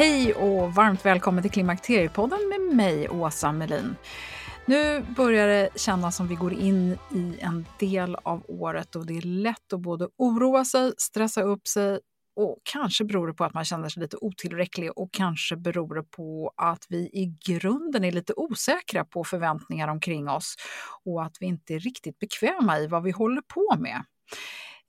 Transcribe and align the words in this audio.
Hej 0.00 0.34
och 0.34 0.74
varmt 0.74 1.06
välkommen 1.06 1.42
till 1.42 1.50
Klimakteriepodden 1.50 2.48
med 2.48 2.76
mig, 2.76 3.08
Åsa 3.08 3.52
Melin. 3.52 3.96
Nu 4.66 5.00
börjar 5.16 5.48
det 5.48 5.68
kännas 5.76 6.16
som 6.16 6.28
vi 6.28 6.34
går 6.34 6.52
in 6.52 6.98
i 7.14 7.36
en 7.40 7.66
del 7.78 8.16
av 8.22 8.44
året 8.48 8.96
och 8.96 9.06
det 9.06 9.16
är 9.16 9.22
lätt 9.22 9.72
att 9.72 9.80
både 9.80 10.08
oroa 10.16 10.64
sig, 10.64 10.92
stressa 10.98 11.42
upp 11.42 11.68
sig 11.68 12.00
och 12.36 12.58
kanske 12.72 13.04
beror 13.04 13.26
det 13.26 13.34
på 13.34 13.44
att 13.44 13.54
man 13.54 13.64
känner 13.64 13.88
sig 13.88 14.02
lite 14.02 14.16
otillräcklig 14.20 14.98
och 14.98 15.12
kanske 15.12 15.56
beror 15.56 15.94
det 15.94 16.02
på 16.02 16.52
att 16.56 16.86
vi 16.88 16.98
i 16.98 17.36
grunden 17.46 18.04
är 18.04 18.12
lite 18.12 18.32
osäkra 18.36 19.04
på 19.04 19.24
förväntningar 19.24 19.88
omkring 19.88 20.28
oss 20.28 20.54
och 21.04 21.22
att 21.22 21.36
vi 21.40 21.46
inte 21.46 21.74
är 21.74 21.80
riktigt 21.80 22.18
bekväma 22.18 22.78
i 22.78 22.86
vad 22.86 23.02
vi 23.02 23.10
håller 23.10 23.42
på 23.42 23.76
med. 23.78 24.04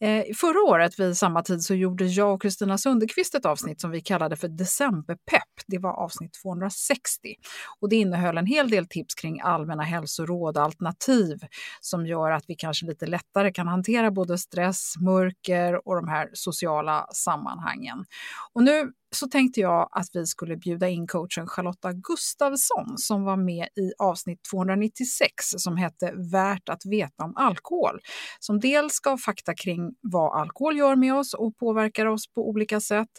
Eh, 0.01 0.23
förra 0.35 0.61
året 0.61 0.99
vid 0.99 1.17
samma 1.17 1.43
tid 1.43 1.61
så 1.63 1.75
gjorde 1.75 2.05
jag 2.05 2.33
och 2.33 2.41
Kristina 2.41 2.77
Sundekvist 2.77 3.35
ett 3.35 3.45
avsnitt 3.45 3.81
som 3.81 3.91
vi 3.91 4.01
kallade 4.01 4.35
för 4.35 4.47
Decemberpepp. 4.47 5.41
Det 5.67 5.77
var 5.77 5.93
avsnitt 5.93 6.33
260 6.43 7.35
och 7.79 7.89
det 7.89 7.95
innehöll 7.95 8.37
en 8.37 8.45
hel 8.45 8.69
del 8.69 8.87
tips 8.87 9.15
kring 9.15 9.41
allmänna 9.41 9.83
hälsoråd 9.83 10.57
och 10.57 10.63
alternativ 10.63 11.39
som 11.81 12.05
gör 12.05 12.31
att 12.31 12.43
vi 12.47 12.55
kanske 12.55 12.85
lite 12.85 13.05
lättare 13.05 13.51
kan 13.51 13.67
hantera 13.67 14.11
både 14.11 14.37
stress, 14.37 14.93
mörker 14.99 15.87
och 15.87 15.95
de 15.95 16.07
här 16.07 16.29
sociala 16.33 17.07
sammanhangen. 17.13 18.05
Och 18.53 18.63
nu 18.63 18.91
så 19.15 19.27
tänkte 19.27 19.59
jag 19.59 19.89
att 19.91 20.07
vi 20.13 20.25
skulle 20.25 20.57
bjuda 20.57 20.89
in 20.89 21.07
coachen 21.07 21.47
Charlotta 21.47 21.93
Gustavsson 21.93 22.97
som 22.97 23.23
var 23.23 23.37
med 23.37 23.67
i 23.75 23.91
avsnitt 23.99 24.39
296 24.51 25.21
som 25.57 25.77
hette 25.77 26.13
Värt 26.31 26.69
att 26.69 26.85
veta 26.85 27.23
om 27.23 27.33
alkohol. 27.35 27.99
Som 28.39 28.59
dels 28.59 28.99
gav 28.99 29.17
fakta 29.17 29.55
kring 29.55 29.91
vad 30.01 30.41
alkohol 30.41 30.77
gör 30.77 30.95
med 30.95 31.15
oss 31.15 31.33
och 31.33 31.57
påverkar 31.57 32.05
oss 32.05 32.33
på 32.33 32.49
olika 32.49 32.79
sätt. 32.79 33.09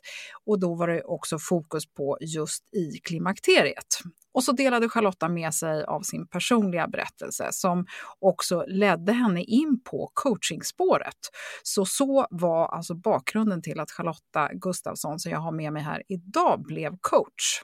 Och 0.47 0.61
då 0.61 0.75
var 0.75 0.89
det 0.89 1.03
också 1.03 1.39
fokus 1.39 1.87
på 1.87 2.19
just 2.21 2.75
i 2.75 2.99
klimakteriet. 3.03 3.87
Och 4.35 4.45
så 4.45 4.53
delade 4.53 4.89
Charlotta 4.89 5.29
med 5.29 5.55
sig 5.55 5.85
av 5.85 6.01
sin 6.01 6.27
personliga 6.27 6.89
berättelse 6.89 7.49
som 7.51 7.87
också 8.21 8.65
ledde 8.69 9.13
henne 9.13 9.43
in 9.43 9.81
på 9.91 10.11
coachingspåret. 10.15 11.19
Så 11.63 11.85
så 11.85 12.27
var 12.31 12.67
alltså 12.67 12.95
bakgrunden 12.95 13.63
till 13.63 13.81
att 13.81 13.91
Charlotta 13.91 14.51
Gustafsson, 14.53 15.19
som 15.19 15.33
jag 15.33 15.41
har 15.41 15.53
med 15.53 15.73
mig 15.73 15.83
här 15.83 16.03
idag, 16.09 16.63
blev 16.63 16.97
coach. 17.01 17.63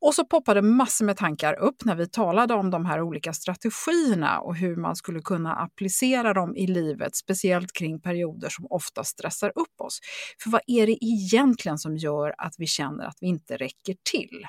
Och 0.00 0.14
så 0.14 0.24
poppade 0.24 0.62
massor 0.62 1.04
med 1.04 1.16
tankar 1.16 1.54
upp 1.54 1.84
när 1.84 1.94
vi 1.94 2.08
talade 2.08 2.54
om 2.54 2.70
de 2.70 2.86
här 2.86 3.02
olika 3.02 3.32
strategierna 3.32 4.40
och 4.40 4.56
hur 4.56 4.76
man 4.76 4.96
skulle 4.96 5.20
kunna 5.20 5.54
applicera 5.54 6.34
dem 6.34 6.56
i 6.56 6.66
livet, 6.66 7.16
speciellt 7.16 7.72
kring 7.72 8.00
perioder 8.00 8.48
som 8.48 8.66
ofta 8.70 9.04
stressar 9.04 9.52
upp 9.54 9.80
oss. 9.80 10.00
För 10.42 10.50
vad 10.50 10.60
är 10.66 10.86
det 10.86 11.04
egentligen 11.04 11.78
som 11.78 11.96
gör 11.96 12.34
att 12.38 12.54
vi 12.58 12.66
känner 12.66 13.04
att 13.04 13.16
vi 13.20 13.26
inte 13.26 13.56
räcker 13.56 13.96
till? 14.12 14.46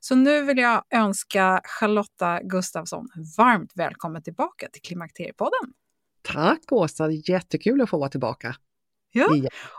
Så 0.00 0.14
nu 0.14 0.42
vill 0.42 0.58
jag 0.58 0.82
önska 0.94 1.60
Charlotta 1.64 2.40
Gustafsson 2.42 3.08
varmt 3.38 3.72
välkommen 3.74 4.22
tillbaka 4.22 4.68
till 4.72 4.82
Klimakteriepodden. 4.82 5.72
Tack 6.22 6.72
Åsa, 6.72 7.10
jättekul 7.10 7.80
att 7.80 7.90
få 7.90 7.98
vara 7.98 8.10
tillbaka. 8.10 8.56
Ja, 9.12 9.26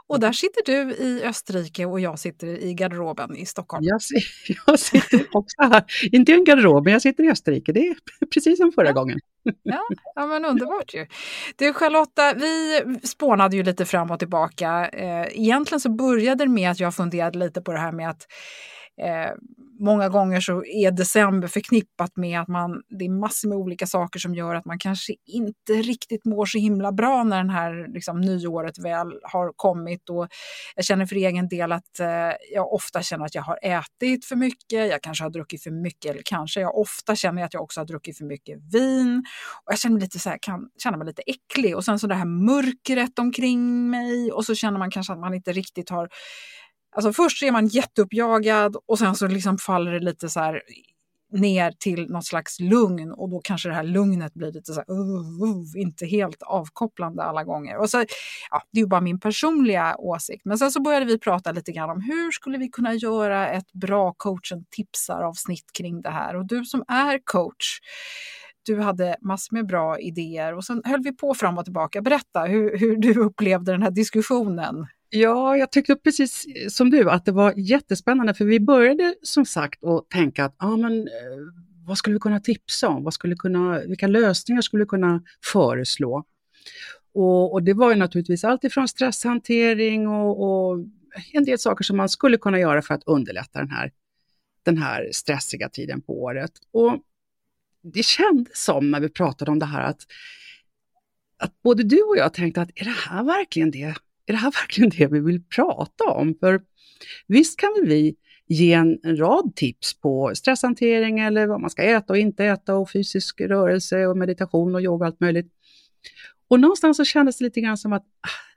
och 0.08 0.20
där 0.20 0.32
sitter 0.32 0.62
du 0.66 0.96
i 0.96 1.24
Österrike 1.24 1.86
och 1.86 2.00
jag 2.00 2.20
sitter 2.20 2.48
i 2.48 2.74
garderoben 2.74 3.36
i 3.36 3.46
Stockholm. 3.46 3.84
Jag, 3.84 4.02
jag 4.68 4.80
sitter 4.80 5.26
också 5.32 5.62
här, 5.62 5.84
inte 6.12 6.32
i 6.32 6.36
en 6.36 6.44
garderob, 6.44 6.84
men 6.84 6.94
jag 6.94 7.02
sitter 7.02 7.24
i 7.24 7.32
Österrike. 7.32 7.72
Det 7.72 7.88
är 7.88 7.96
precis 8.34 8.58
som 8.58 8.72
förra 8.72 8.88
ja. 8.88 8.94
gången. 8.94 9.20
Ja, 9.64 9.82
ja, 10.16 10.26
men 10.26 10.46
underbart 10.46 10.94
ju. 10.94 11.08
Du 11.56 11.74
Charlotta, 11.74 12.34
vi 12.34 12.84
spånade 13.04 13.56
ju 13.56 13.64
lite 13.64 13.86
fram 13.86 14.12
och 14.12 14.20
tillbaka. 14.20 14.90
Eh, 14.94 15.28
egentligen 15.40 15.80
så 15.80 15.90
började 15.90 16.46
det 16.46 16.52
med 16.52 16.72
att 16.72 16.80
jag 16.80 16.96
funderade 16.96 17.40
lite 17.40 17.62
på 17.62 17.72
det 17.72 17.80
här 17.80 17.92
med 17.92 18.10
att 18.10 18.28
Eh, 19.02 19.32
många 19.80 20.10
gånger 20.10 20.40
så 20.40 20.66
är 20.66 20.92
december 20.92 21.48
förknippat 21.48 22.18
med 22.18 22.42
att 22.42 22.48
man, 22.48 22.82
det 23.00 23.06
är 23.06 23.10
massor 23.10 23.50
med 23.50 23.58
olika 23.58 23.88
saker 23.88 24.20
som 24.20 24.36
gör 24.36 24.56
att 24.56 24.66
man 24.66 24.80
kanske 24.80 25.14
inte 25.26 25.74
riktigt 25.74 26.26
mår 26.26 26.46
så 26.46 26.58
himla 26.58 26.92
bra 26.92 27.24
när 27.24 27.38
den 27.38 27.50
här 27.50 27.94
liksom, 27.94 28.22
nyåret 28.22 28.80
väl 28.80 29.20
har 29.24 29.54
kommit. 29.56 30.10
Och 30.10 30.28
jag 30.76 30.86
känner 30.86 31.06
för 31.06 31.16
egen 31.16 31.48
del 31.48 31.72
att 31.72 32.00
eh, 32.00 32.08
jag 32.54 32.74
ofta 32.74 33.02
känner 33.02 33.26
att 33.26 33.36
jag 33.36 33.42
har 33.42 33.60
ätit 33.62 34.26
för 34.26 34.36
mycket, 34.36 34.90
jag 34.90 35.02
kanske 35.02 35.24
har 35.24 35.30
druckit 35.30 35.64
för 35.64 35.72
mycket, 35.72 36.12
eller 36.12 36.22
kanske 36.26 36.62
jag 36.62 36.78
ofta 36.78 37.16
känner 37.16 37.44
att 37.44 37.54
jag 37.54 37.64
också 37.64 37.80
har 37.80 37.86
druckit 37.86 38.18
för 38.18 38.26
mycket 38.26 38.60
vin. 38.74 39.24
Och 39.66 39.72
jag 39.72 39.80
känner 39.80 39.94
mig 39.94 40.02
lite 40.02 40.20
så 40.20 40.30
här, 40.30 40.38
kan 40.42 40.70
känna 40.84 40.98
mig 40.98 41.08
lite 41.08 41.22
äcklig. 41.26 41.76
Och 41.76 41.86
sen 41.86 42.00
så 42.00 42.08
det 42.08 42.16
här 42.16 42.26
mörkret 42.26 43.20
omkring 43.20 43.90
mig 43.90 44.32
och 44.32 44.46
så 44.46 44.56
känner 44.56 44.80
man 44.80 44.92
kanske 44.92 45.14
att 45.14 45.20
man 45.20 45.34
inte 45.34 45.52
riktigt 45.52 45.90
har 45.90 46.10
Alltså 46.92 47.14
först 47.14 47.44
är 47.44 47.52
man 47.52 47.68
jätteuppjagad 47.68 48.76
och 48.86 49.00
sen 49.00 49.16
så 49.16 49.28
liksom 49.28 49.58
faller 49.58 49.92
det 49.92 50.00
lite 50.00 50.30
så 50.30 50.40
här 50.40 50.62
ner 51.32 51.72
till 51.72 52.10
något 52.10 52.26
slags 52.26 52.60
lugn 52.60 53.12
och 53.12 53.30
då 53.30 53.42
kanske 53.44 53.70
det 53.70 53.76
här 53.76 53.84
lugnet 53.84 54.34
blir 54.34 54.52
lite 54.52 54.74
så 54.74 54.84
här, 54.88 54.92
uh, 54.92 55.44
uh, 55.44 55.82
inte 55.82 56.06
helt 56.06 56.42
avkopplande 56.42 57.24
alla 57.24 57.44
gånger. 57.44 57.78
Och 57.78 57.90
så, 57.90 58.06
ja, 58.52 58.62
det 58.72 58.80
är 58.80 58.82
ju 58.82 58.88
bara 58.88 59.02
min 59.02 59.20
personliga 59.20 59.96
åsikt. 59.98 60.46
Men 60.46 60.58
sen 60.58 60.72
så 60.72 60.82
började 60.82 61.06
vi 61.06 61.20
prata 61.20 61.52
lite 61.52 61.72
grann 61.72 61.90
om 61.90 62.02
hur 62.02 62.32
skulle 62.32 62.58
vi 62.58 62.70
kunna 62.70 62.94
göra 62.94 63.50
ett 63.50 63.74
bra 63.74 64.14
coachen 64.18 64.66
tipsar 64.70 65.22
avsnitt 65.22 65.72
kring 65.74 66.02
det 66.02 66.10
här. 66.10 66.36
Och 66.36 66.46
du 66.46 66.66
som 66.66 66.84
är 66.88 67.20
coach, 67.24 67.80
du 68.64 68.80
hade 68.80 69.16
massor 69.22 69.56
med 69.56 69.68
bra 69.68 70.00
idéer 70.00 70.56
och 70.56 70.64
sen 70.64 70.82
höll 70.86 71.04
vi 71.04 71.16
på 71.16 71.34
fram 71.34 71.58
och 71.58 71.64
tillbaka. 71.64 72.02
Berätta 72.02 72.42
hur, 72.42 72.78
hur 72.78 72.98
du 72.98 73.20
upplevde 73.20 73.72
den 73.72 73.84
här 73.84 73.92
diskussionen. 73.92 74.88
Ja, 75.14 75.58
jag 75.58 75.72
tyckte 75.72 75.96
precis 75.96 76.46
eh, 76.46 76.68
som 76.68 76.90
du 76.90 77.10
att 77.10 77.26
det 77.26 77.32
var 77.32 77.54
jättespännande 77.58 78.34
för 78.34 78.46
vi 78.46 78.60
började 78.60 79.16
som 79.22 79.46
sagt 79.46 79.84
att 79.84 80.10
tänka 80.10 80.46
att 80.46 80.56
ah, 80.58 80.78
men, 80.78 81.00
eh, 81.00 81.08
vad 81.86 81.98
skulle 81.98 82.14
vi 82.14 82.20
kunna 82.20 82.40
tipsa 82.40 82.90
om? 82.90 83.04
Vad 83.04 83.14
skulle 83.14 83.36
kunna, 83.36 83.80
vilka 83.80 84.08
lösningar 84.08 84.62
skulle 84.62 84.84
vi 84.84 84.88
kunna 84.88 85.24
föreslå? 85.54 86.24
Och, 87.14 87.54
och 87.54 87.64
det 87.64 87.74
var 87.74 87.90
ju 87.90 87.96
naturligtvis 87.96 88.44
allt 88.44 88.64
ifrån 88.64 88.88
stresshantering 88.88 90.08
och, 90.08 90.44
och, 90.44 90.80
en 91.34 91.44
del 91.44 91.60
saker 91.60 91.84
som 91.84 91.98
man 91.98 92.10
skulle 92.10 92.38
kunna 92.38 92.60
göra 92.60 92.82
för 92.82 92.94
att 92.94 93.04
underlätta 93.06 93.60
den 93.60 93.70
här, 93.70 93.92
den 94.64 94.78
här 94.78 95.10
stressiga 95.12 95.70
tiden 95.70 96.02
på 96.02 96.22
året. 96.24 96.52
Och 96.72 97.00
det 97.84 98.06
kändes 98.06 98.64
som 98.64 98.92
när 98.92 99.00
vi 99.00 99.10
pratade 99.10 99.52
om 99.52 99.60
det 99.60 99.66
här 99.66 99.82
att, 99.82 100.02
att 101.38 101.62
både 101.62 101.84
du 101.84 102.02
och 102.02 102.18
jag 102.18 102.34
tänkte 102.34 102.62
att 102.62 102.70
är 102.76 102.86
det 102.86 102.96
här 103.10 103.24
verkligen 103.24 103.72
det, 103.72 103.96
är 104.32 104.34
det 104.34 104.40
här 104.40 104.52
verkligen 104.62 104.90
det 104.90 105.08
vi 105.08 105.20
vill 105.20 105.44
prata 105.44 106.04
om? 106.04 106.36
För 106.40 106.62
visst 107.28 107.60
kan 107.60 107.70
vi 107.86 108.16
ge 108.48 108.74
en, 108.74 109.00
en 109.04 109.18
rad 109.18 109.56
tips 109.56 110.00
på 110.00 110.32
stresshantering 110.36 111.20
eller 111.20 111.48
vad 111.48 111.62
man 111.62 111.70
ska 111.70 111.84
äta 111.84 112.14
och 112.14 112.20
inte 112.20 112.46
äta 112.46 112.76
och 112.76 112.92
fysisk 112.92 113.42
rörelse 113.42 114.08
och 114.08 114.18
meditation 114.18 114.76
och 114.76 114.82
yoga 114.82 115.04
och 115.04 115.08
allt 115.08 115.20
möjligt. 115.20 115.54
Och 116.48 116.60
någonstans 116.60 116.98
så 116.98 117.06
kändes 117.06 117.38
det 117.38 117.44
lite 117.44 117.62
grann 117.62 117.78
som 117.78 117.94
att 117.94 118.04
ah, 118.04 118.52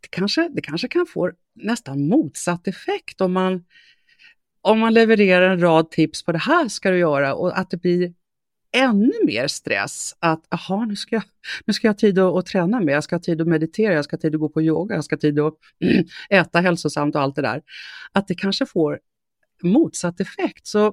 det 0.00 0.08
kanske, 0.10 0.48
det 0.48 0.62
kanske 0.62 0.88
kan 0.88 1.06
få 1.06 1.30
nästan 1.54 2.08
motsatt 2.08 2.68
effekt 2.68 3.20
om 3.20 3.32
man, 3.32 3.64
om 4.60 4.78
man 4.78 4.94
levererar 4.94 5.50
en 5.50 5.60
rad 5.60 5.90
tips 5.90 6.24
på 6.24 6.32
det 6.32 6.38
här 6.38 6.68
ska 6.68 6.90
du 6.90 6.98
göra 6.98 7.34
och 7.34 7.58
att 7.58 7.70
det 7.70 7.76
blir 7.76 8.14
ännu 8.72 9.12
mer 9.26 9.48
stress 9.48 10.16
att 10.18 10.54
aha, 10.54 10.84
nu 10.84 10.96
ska 10.96 11.16
jag, 11.16 11.22
nu 11.64 11.72
ska 11.72 11.86
jag 11.86 11.92
ha 11.92 11.98
tid 11.98 12.18
att, 12.18 12.36
att 12.36 12.46
träna 12.46 12.80
mer, 12.80 12.92
jag 12.92 13.04
ska 13.04 13.16
ha 13.16 13.20
tid 13.20 13.40
att 13.40 13.48
meditera, 13.48 13.94
jag 13.94 14.04
ska 14.04 14.16
ha 14.16 14.20
tid 14.20 14.34
att 14.34 14.40
gå 14.40 14.48
på 14.48 14.62
yoga, 14.62 14.94
jag 14.94 15.04
ska 15.04 15.16
ha 15.16 15.20
tid 15.20 15.38
att 15.40 15.54
äta 16.30 16.60
hälsosamt 16.60 17.14
och 17.14 17.20
allt 17.20 17.36
det 17.36 17.42
där. 17.42 17.62
Att 18.12 18.28
det 18.28 18.34
kanske 18.34 18.66
får 18.66 19.00
motsatt 19.62 20.20
effekt. 20.20 20.66
Så 20.66 20.86
eh, 20.86 20.92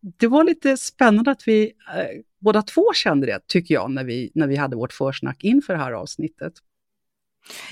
det 0.00 0.26
var 0.26 0.44
lite 0.44 0.76
spännande 0.76 1.30
att 1.30 1.48
vi 1.48 1.64
eh, 1.64 2.20
båda 2.38 2.62
två 2.62 2.92
kände 2.94 3.26
det, 3.26 3.40
tycker 3.46 3.74
jag, 3.74 3.90
när 3.90 4.04
vi, 4.04 4.30
när 4.34 4.46
vi 4.46 4.56
hade 4.56 4.76
vårt 4.76 4.92
försnack 4.92 5.44
inför 5.44 5.72
det 5.72 5.78
här 5.78 5.92
avsnittet. 5.92 6.52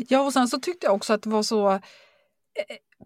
Ja, 0.08 0.20
och 0.26 0.32
sen 0.32 0.48
så 0.48 0.58
tyckte 0.58 0.86
jag 0.86 0.94
också 0.94 1.12
att 1.12 1.22
det 1.22 1.30
var 1.30 1.42
så 1.42 1.70
eh, 1.70 1.80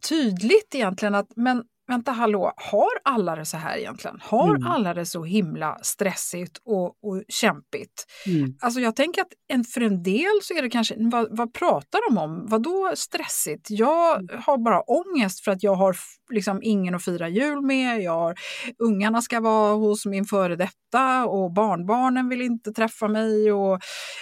tydligt 0.09 0.75
egentligen 0.75 1.15
att 1.15 1.37
men 1.37 1.65
vänta 1.89 2.13
hallå, 2.13 2.53
har 2.57 2.91
alla 3.05 3.37
det 3.37 3.45
så 3.45 3.57
här 3.57 3.77
egentligen? 3.77 4.19
Har 4.23 4.57
mm. 4.57 4.67
alla 4.67 4.95
det 4.95 5.07
så 5.07 5.25
himla 5.25 5.79
stressigt 5.83 6.59
och, 6.65 6.87
och 6.87 7.23
kämpigt? 7.29 8.07
Mm. 8.27 8.55
Alltså 8.61 8.81
jag 8.81 8.97
tänker 8.97 9.23
att 9.23 9.33
en, 9.49 9.65
för 9.65 9.81
en 9.81 10.03
del 10.03 10.41
så 10.43 10.55
är 10.55 10.63
det 10.63 10.71
kanske, 10.71 10.95
vad, 10.99 11.37
vad 11.37 11.55
pratar 11.55 12.11
de 12.11 12.19
om? 12.19 12.47
Vad 12.47 12.63
då 12.63 12.93
stressigt? 12.95 13.67
Jag 13.71 14.21
mm. 14.21 14.43
har 14.43 14.59
bara 14.59 14.81
ångest 14.81 15.45
för 15.45 15.51
att 15.51 15.63
jag 15.63 15.75
har 15.75 15.97
liksom 16.33 16.61
ingen 16.63 16.95
att 16.95 17.05
fira 17.05 17.29
jul 17.29 17.63
med. 17.63 18.03
Jag 18.03 18.13
har, 18.13 18.35
ungarna 18.79 19.23
ska 19.23 19.41
vara 19.41 19.75
hos 19.75 20.07
min 20.07 20.25
före 20.25 20.57
detta 20.57 21.27
och 21.27 21.53
barnbarnen 21.53 22.29
vill 22.29 22.43
inte 22.43 22.73
träffa 22.73 23.09
mig 23.09 23.53
och 23.53 23.75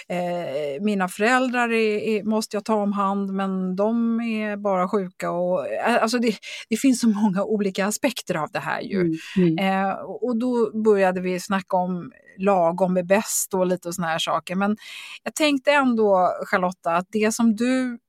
eh, 0.09 0.81
mina 0.81 1.07
föräldrar 1.07 1.71
är, 1.71 1.97
är, 1.97 2.23
måste 2.23 2.55
jag 2.55 2.65
ta 2.65 2.75
om 2.75 2.93
hand 2.93 3.33
men 3.33 3.75
de 3.75 4.21
är 4.21 4.57
bara 4.57 4.89
sjuka. 4.89 5.31
Och, 5.31 5.67
eh, 5.67 6.03
alltså 6.03 6.19
det, 6.19 6.35
det 6.69 6.77
finns 6.77 6.99
så 6.99 7.09
många 7.09 7.43
olika 7.43 7.60
aspekter 7.87 8.35
av 8.35 8.51
det 8.51 8.59
här 8.59 8.81
ju. 8.81 9.01
Mm, 9.01 9.17
mm. 9.37 9.57
Eh, 9.57 9.93
och 9.93 10.39
då 10.39 10.81
började 10.83 11.21
vi 11.21 11.39
snacka 11.39 11.77
om 11.77 12.11
lagom 12.37 12.97
är 12.97 13.03
bäst 13.03 13.53
och 13.53 13.67
lite 13.67 13.93
sådana 13.93 14.11
här 14.11 14.19
saker. 14.19 14.55
Men 14.55 14.77
jag 15.23 15.35
tänkte 15.35 15.71
ändå 15.71 16.33
Charlotta 16.45 16.91
att 16.95 17.07
det 17.09 17.31
som 17.31 17.55
du 17.55 17.99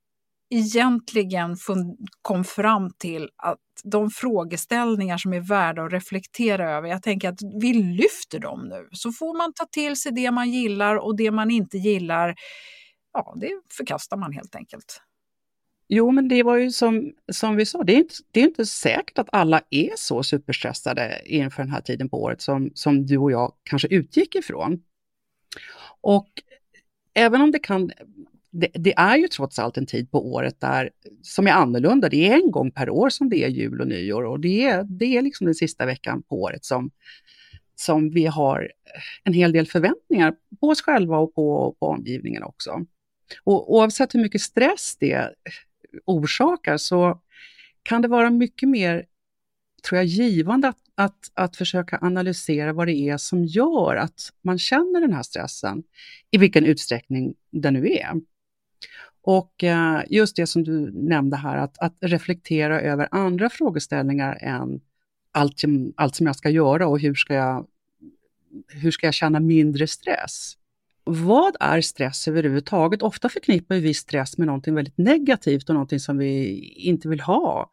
egentligen 0.49 1.57
kom 2.21 2.43
fram 2.43 2.91
till 2.97 3.29
att 3.37 3.59
de 3.83 4.09
frågeställningar 4.09 5.17
som 5.17 5.33
är 5.33 5.39
värda 5.39 5.83
att 5.83 5.93
reflektera 5.93 6.71
över, 6.71 6.89
jag 6.89 7.03
tänker 7.03 7.29
att 7.29 7.39
vi 7.61 7.73
lyfter 7.73 8.39
dem 8.39 8.67
nu. 8.69 8.87
Så 8.91 9.11
får 9.11 9.37
man 9.37 9.53
ta 9.53 9.65
till 9.65 9.95
sig 9.95 10.11
det 10.11 10.31
man 10.31 10.51
gillar 10.51 10.95
och 10.95 11.17
det 11.17 11.31
man 11.31 11.51
inte 11.51 11.77
gillar, 11.77 12.35
ja, 13.13 13.35
det 13.35 13.61
förkastar 13.77 14.17
man 14.17 14.33
helt 14.33 14.55
enkelt. 14.55 15.01
Jo, 15.87 16.11
men 16.11 16.27
det 16.27 16.43
var 16.43 16.57
ju 16.57 16.71
som, 16.71 17.13
som 17.31 17.55
vi 17.55 17.65
sa, 17.65 17.83
det 17.83 17.93
är, 17.93 17.97
inte, 17.97 18.13
det 18.31 18.39
är 18.39 18.43
inte 18.43 18.65
säkert 18.65 19.19
att 19.19 19.29
alla 19.31 19.61
är 19.69 19.89
så 19.95 20.23
superstressade 20.23 21.21
inför 21.25 21.63
den 21.63 21.71
här 21.71 21.81
tiden 21.81 22.09
på 22.09 22.21
året 22.23 22.41
som, 22.41 22.71
som 22.73 23.05
du 23.05 23.17
och 23.17 23.31
jag 23.31 23.53
kanske 23.63 23.87
utgick 23.87 24.35
ifrån. 24.35 24.83
Och 26.01 26.29
även 27.13 27.41
om 27.41 27.51
det 27.51 27.59
kan 27.59 27.91
det, 28.51 28.67
det, 28.73 28.93
är 28.97 29.17
ju 29.17 29.27
trots 29.27 29.59
allt 29.59 29.77
en 29.77 29.85
tid 29.85 30.11
på 30.11 30.33
året 30.33 30.59
där, 30.59 30.89
som 31.21 31.47
är 31.47 31.51
annorlunda. 31.51 32.09
Det 32.09 32.29
är 32.29 32.33
en 32.33 32.51
gång 32.51 32.71
per 32.71 32.89
år 32.89 33.09
som 33.09 33.29
det 33.29 33.43
är 33.43 33.47
jul 33.47 33.81
och 33.81 33.87
nyår 33.87 34.23
och 34.23 34.39
det 34.39 34.65
är, 34.65 34.83
det 34.83 35.17
är 35.17 35.21
liksom 35.21 35.45
den 35.45 35.55
sista 35.55 35.85
veckan 35.85 36.23
på 36.23 36.41
året 36.41 36.65
som, 36.65 36.91
som 37.75 38.09
vi 38.09 38.25
har 38.25 38.71
en 39.23 39.33
hel 39.33 39.51
del 39.51 39.67
förväntningar 39.67 40.35
på 40.59 40.67
oss 40.67 40.81
själva 40.81 41.17
och 41.17 41.35
på, 41.35 41.75
på 41.79 41.87
omgivningen 41.87 42.43
också. 42.43 42.85
Och 43.43 43.73
oavsett 43.75 44.15
hur 44.15 44.21
mycket 44.21 44.41
stress 44.41 44.97
det 44.99 45.33
orsakar 46.05 46.77
så 46.77 47.21
kan 47.83 48.01
det 48.01 48.07
vara 48.07 48.29
mycket 48.29 48.69
mer, 48.69 49.05
tror 49.87 49.97
jag, 49.97 50.05
givande 50.05 50.67
att, 50.67 50.77
att, 50.95 51.31
att 51.33 51.55
försöka 51.55 51.99
analysera 52.01 52.73
vad 52.73 52.87
det 52.87 53.09
är 53.09 53.17
som 53.17 53.45
gör 53.45 53.95
att 53.95 54.29
man 54.41 54.59
känner 54.59 55.01
den 55.01 55.13
här 55.13 55.23
stressen, 55.23 55.83
i 56.31 56.37
vilken 56.37 56.65
utsträckning 56.65 57.33
det 57.51 57.71
nu 57.71 57.87
är. 57.91 58.11
Och 59.21 59.63
eh, 59.63 60.03
just 60.09 60.35
det 60.35 60.47
som 60.47 60.63
du 60.63 60.91
nämnde 60.91 61.37
här, 61.37 61.57
att, 61.57 61.79
att 61.79 61.97
reflektera 62.01 62.81
över 62.81 63.07
andra 63.11 63.49
frågeställningar 63.49 64.37
än 64.41 64.81
allt, 65.31 65.63
allt 65.95 66.15
som 66.15 66.25
jag 66.25 66.35
ska 66.35 66.49
göra 66.49 66.87
och 66.87 66.99
hur 66.99 67.15
ska 67.15 67.33
jag, 67.33 67.67
hur 68.67 68.91
ska 68.91 69.07
jag 69.07 69.13
känna 69.13 69.39
mindre 69.39 69.87
stress? 69.87 70.57
Vad 71.03 71.55
är 71.59 71.81
stress 71.81 72.27
överhuvudtaget? 72.27 73.01
Ofta 73.01 73.29
förknippar 73.29 73.75
vi 73.75 73.93
stress 73.93 74.37
med 74.37 74.47
någonting 74.47 74.75
väldigt 74.75 74.97
negativt 74.97 75.69
och 75.69 75.75
någonting 75.75 75.99
som 75.99 76.17
vi 76.17 76.59
inte 76.77 77.07
vill 77.07 77.19
ha. 77.19 77.71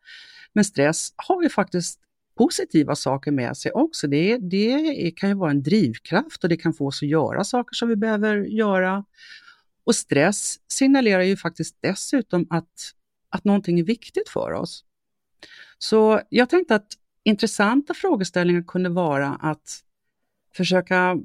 Men 0.53 0.65
stress 0.65 1.13
har 1.17 1.43
ju 1.43 1.49
faktiskt 1.49 2.01
positiva 2.39 2.95
saker 2.95 3.31
med 3.31 3.57
sig 3.57 3.73
också. 3.73 4.07
Det, 4.07 4.39
det 4.39 5.11
kan 5.17 5.29
ju 5.29 5.35
vara 5.35 5.51
en 5.51 5.63
drivkraft 5.63 6.45
och 6.45 6.51
det 6.51 6.57
kan 6.57 6.75
få 6.75 6.87
oss 6.87 7.03
att 7.03 7.09
göra 7.09 7.45
saker 7.45 7.75
som 7.75 7.89
vi 7.89 7.97
behöver 7.97 8.37
göra. 8.37 9.05
Och 9.85 9.95
stress 9.95 10.57
signalerar 10.69 11.23
ju 11.23 11.37
faktiskt 11.37 11.77
dessutom 11.81 12.47
att, 12.51 12.95
att 13.29 13.45
någonting 13.45 13.81
är 13.81 13.85
viktigt 13.85 14.29
för 14.29 14.53
oss. 14.53 14.85
Så 15.79 16.21
jag 16.29 16.51
tänkte 16.51 16.75
att 16.75 16.93
intressanta 17.25 17.95
frågeställningar 17.95 18.63
kunde 18.63 18.89
vara 18.89 19.29
att 19.29 19.81
försöka 20.55 21.17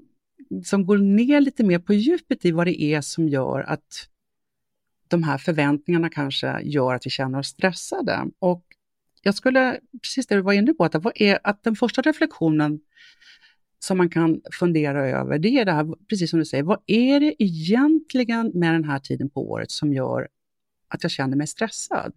som 0.63 0.85
går 0.85 0.97
ner 0.97 1.41
lite 1.41 1.63
mer 1.63 1.79
på 1.79 1.93
djupet 1.93 2.45
i 2.45 2.51
vad 2.51 2.67
det 2.67 2.81
är 2.81 3.01
som 3.01 3.29
gör 3.29 3.61
att 3.61 4.09
de 5.07 5.23
här 5.23 5.37
förväntningarna 5.37 6.09
kanske 6.09 6.61
gör 6.61 6.93
att 6.93 7.05
vi 7.05 7.09
känner 7.09 7.39
oss 7.39 7.47
stressade. 7.47 8.25
Och 8.39 8.65
jag 9.21 9.35
skulle, 9.35 9.79
precis 10.01 10.27
det 10.27 10.35
du 10.35 10.41
var 10.41 10.53
inne 10.53 10.73
på, 10.73 10.83
att, 10.83 10.95
vad 10.95 11.13
är, 11.15 11.39
att 11.43 11.63
den 11.63 11.75
första 11.75 12.01
reflektionen 12.01 12.79
som 13.79 13.97
man 13.97 14.09
kan 14.09 14.41
fundera 14.51 15.09
över, 15.09 15.39
det 15.39 15.49
är 15.49 15.65
det 15.65 15.71
här, 15.71 16.07
precis 16.09 16.29
som 16.29 16.39
du 16.39 16.45
säger, 16.45 16.63
vad 16.63 16.83
är 16.85 17.19
det 17.19 17.43
egentligen 17.43 18.51
med 18.53 18.73
den 18.73 18.83
här 18.83 18.99
tiden 18.99 19.29
på 19.29 19.51
året 19.51 19.71
som 19.71 19.93
gör 19.93 20.27
att 20.87 21.03
jag 21.03 21.11
känner 21.11 21.37
mig 21.37 21.47
stressad? 21.47 22.13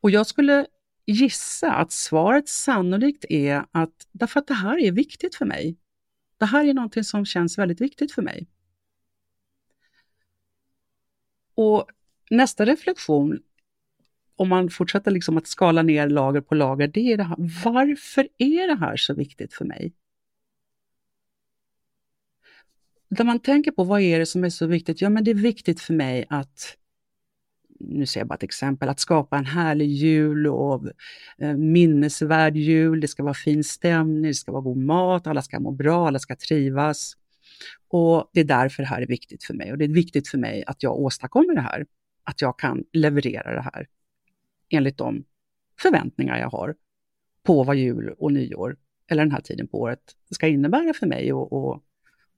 Och 0.00 0.10
jag 0.10 0.26
skulle 0.26 0.66
gissa 1.06 1.72
att 1.72 1.92
svaret 1.92 2.48
sannolikt 2.48 3.24
är 3.28 3.64
att 3.72 4.08
därför 4.12 4.40
att 4.40 4.46
det 4.46 4.54
här 4.54 4.78
är 4.78 4.92
viktigt 4.92 5.34
för 5.34 5.44
mig. 5.44 5.76
Det 6.38 6.46
här 6.46 6.64
är 6.64 6.74
någonting 6.74 7.04
som 7.04 7.24
känns 7.24 7.58
väldigt 7.58 7.80
viktigt 7.80 8.12
för 8.12 8.22
mig. 8.22 8.46
Och 11.54 11.86
nästa 12.30 12.64
reflektion, 12.64 13.42
om 14.36 14.48
man 14.48 14.70
fortsätter 14.70 15.10
liksom 15.10 15.36
att 15.36 15.46
skala 15.46 15.82
ner 15.82 16.08
lager 16.08 16.40
på 16.40 16.54
lager, 16.54 16.88
det 16.88 17.12
är 17.12 17.16
det 17.16 17.22
här, 17.22 17.36
varför 17.64 18.28
är 18.38 18.68
det 18.68 18.76
här 18.76 18.96
så 18.96 19.14
viktigt 19.14 19.54
för 19.54 19.64
mig? 19.64 19.92
Där 23.08 23.24
man 23.24 23.40
tänker 23.40 23.70
på 23.70 23.84
vad 23.84 24.00
är 24.00 24.18
det 24.18 24.26
som 24.26 24.44
är 24.44 24.50
så 24.50 24.66
viktigt? 24.66 25.00
Ja, 25.00 25.08
men 25.08 25.24
det 25.24 25.30
är 25.30 25.34
viktigt 25.34 25.80
för 25.80 25.94
mig 25.94 26.26
att 26.28 26.76
nu 27.80 28.06
ser 28.06 28.20
jag 28.20 28.26
bara 28.26 28.34
ett 28.34 28.42
exempel, 28.42 28.88
att 28.88 29.00
skapa 29.00 29.38
en 29.38 29.46
härlig 29.46 29.88
jul 29.88 30.46
och 30.46 30.84
eh, 31.38 31.56
minnesvärd 31.56 32.56
jul. 32.56 33.00
Det 33.00 33.08
ska 33.08 33.22
vara 33.22 33.34
fin 33.34 33.64
stämning, 33.64 34.22
det 34.22 34.34
ska 34.34 34.52
vara 34.52 34.62
god 34.62 34.76
mat, 34.76 35.26
alla 35.26 35.42
ska 35.42 35.60
må 35.60 35.70
bra, 35.70 36.06
alla 36.06 36.18
ska 36.18 36.36
trivas. 36.36 37.14
Och 37.88 38.30
det 38.32 38.40
är 38.40 38.44
därför 38.44 38.82
det 38.82 38.88
här 38.88 39.02
är 39.02 39.06
viktigt 39.06 39.44
för 39.44 39.54
mig 39.54 39.72
och 39.72 39.78
det 39.78 39.84
är 39.84 39.88
viktigt 39.88 40.28
för 40.28 40.38
mig 40.38 40.64
att 40.66 40.82
jag 40.82 40.98
åstadkommer 40.98 41.54
det 41.54 41.60
här, 41.60 41.86
att 42.24 42.42
jag 42.42 42.58
kan 42.58 42.84
leverera 42.92 43.54
det 43.54 43.60
här 43.60 43.86
enligt 44.70 44.98
de 44.98 45.24
förväntningar 45.80 46.38
jag 46.38 46.50
har 46.50 46.74
på 47.42 47.62
vad 47.62 47.76
jul 47.76 48.14
och 48.18 48.32
nyår, 48.32 48.76
eller 49.10 49.24
den 49.24 49.32
här 49.32 49.40
tiden 49.40 49.68
på 49.68 49.80
året, 49.80 50.00
ska 50.30 50.48
innebära 50.48 50.94
för 50.94 51.06
mig 51.06 51.32
och, 51.32 51.52
och, 51.52 51.82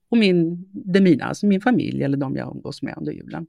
och 0.09 0.17
min, 0.17 0.69
det 0.71 1.01
mina, 1.01 1.25
alltså 1.25 1.45
min 1.45 1.61
familj 1.61 2.03
eller 2.03 2.17
de 2.17 2.35
jag 2.35 2.55
umgås 2.55 2.81
med 2.81 2.93
under 2.97 3.11
julen. 3.11 3.47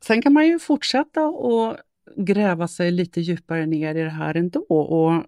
Sen 0.00 0.22
kan 0.22 0.32
man 0.32 0.46
ju 0.46 0.58
fortsätta 0.58 1.26
och 1.26 1.76
gräva 2.16 2.68
sig 2.68 2.90
lite 2.90 3.20
djupare 3.20 3.66
ner 3.66 3.94
i 3.94 4.02
det 4.02 4.10
här 4.10 4.36
ändå. 4.36 4.60
Och 4.60 5.26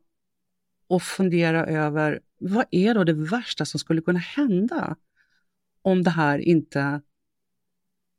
och 0.91 1.03
fundera 1.03 1.67
över 1.67 2.21
vad 2.39 2.65
är 2.71 2.95
då 2.95 3.05
det 3.05 3.12
värsta 3.12 3.65
som 3.65 3.81
skulle 3.81 4.00
kunna 4.00 4.19
hända 4.19 4.97
om 5.83 6.03
det 6.03 6.11
här 6.11 6.39
inte 6.39 7.00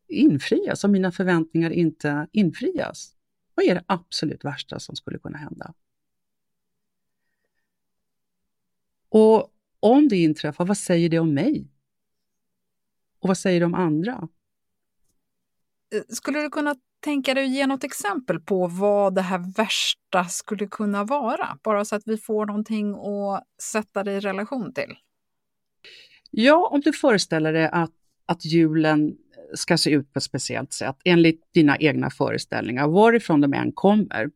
infrias, 0.08 0.84
om 0.84 0.92
mina 0.92 1.12
förväntningar 1.12 1.70
inte 1.70 2.28
infrias? 2.32 3.16
Vad 3.56 3.66
är 3.66 3.76
det 3.76 3.84
absolut 3.86 4.46
värsta 4.46 4.80
som 4.80 4.96
skulle 4.96 5.20
kunna 5.20 5.38
hända? 5.38 5.74
Och 9.10 9.54
om 9.80 10.08
det 10.08 10.18
inträffar, 10.18 10.66
vad 10.66 10.78
säger 10.78 11.10
det 11.10 11.20
om 11.20 11.34
mig? 11.34 11.68
Och 13.20 13.28
vad 13.28 13.38
säger 13.38 13.60
det 13.60 13.66
om 13.66 13.74
andra? 13.74 14.28
Skulle 16.10 16.42
du 16.42 16.50
kunna 16.50 16.76
tänka 17.00 17.34
dig 17.34 17.44
att 17.44 17.52
ge 17.52 17.68
något 17.68 17.84
exempel 17.84 18.40
på 18.40 18.68
vad 18.68 19.16
det 19.16 19.22
här 19.22 19.54
värsta 19.58 20.26
skulle 20.26 20.68
kunna 20.68 21.04
vara? 21.04 21.58
Bara 21.64 21.86
så 21.86 21.96
att 21.96 22.04
vi 22.06 22.18
får 22.18 22.46
någonting 22.46 22.94
att 22.94 23.44
sätta 23.64 24.04
det 24.04 24.12
i 24.12 24.20
relation 24.20 24.74
till. 24.74 24.96
Ja, 26.32 26.70
om 26.72 26.82
du 26.82 26.94
föreställer 26.94 27.54
dig 27.54 27.70
att, 27.72 27.92
att 28.26 28.46
julen 28.46 29.16
ska 29.54 29.78
se 29.78 29.90
ut 29.90 30.14
på 30.14 30.18
ett 30.18 30.24
speciellt 30.24 30.74
sätt 30.74 30.96
enligt 31.06 31.54
dina 31.54 31.78
egna 31.78 32.10
föreställningar, 32.10 32.88
varifrån 32.88 33.42
de 33.42 33.54
än 33.54 33.72
kommer. 33.72 34.30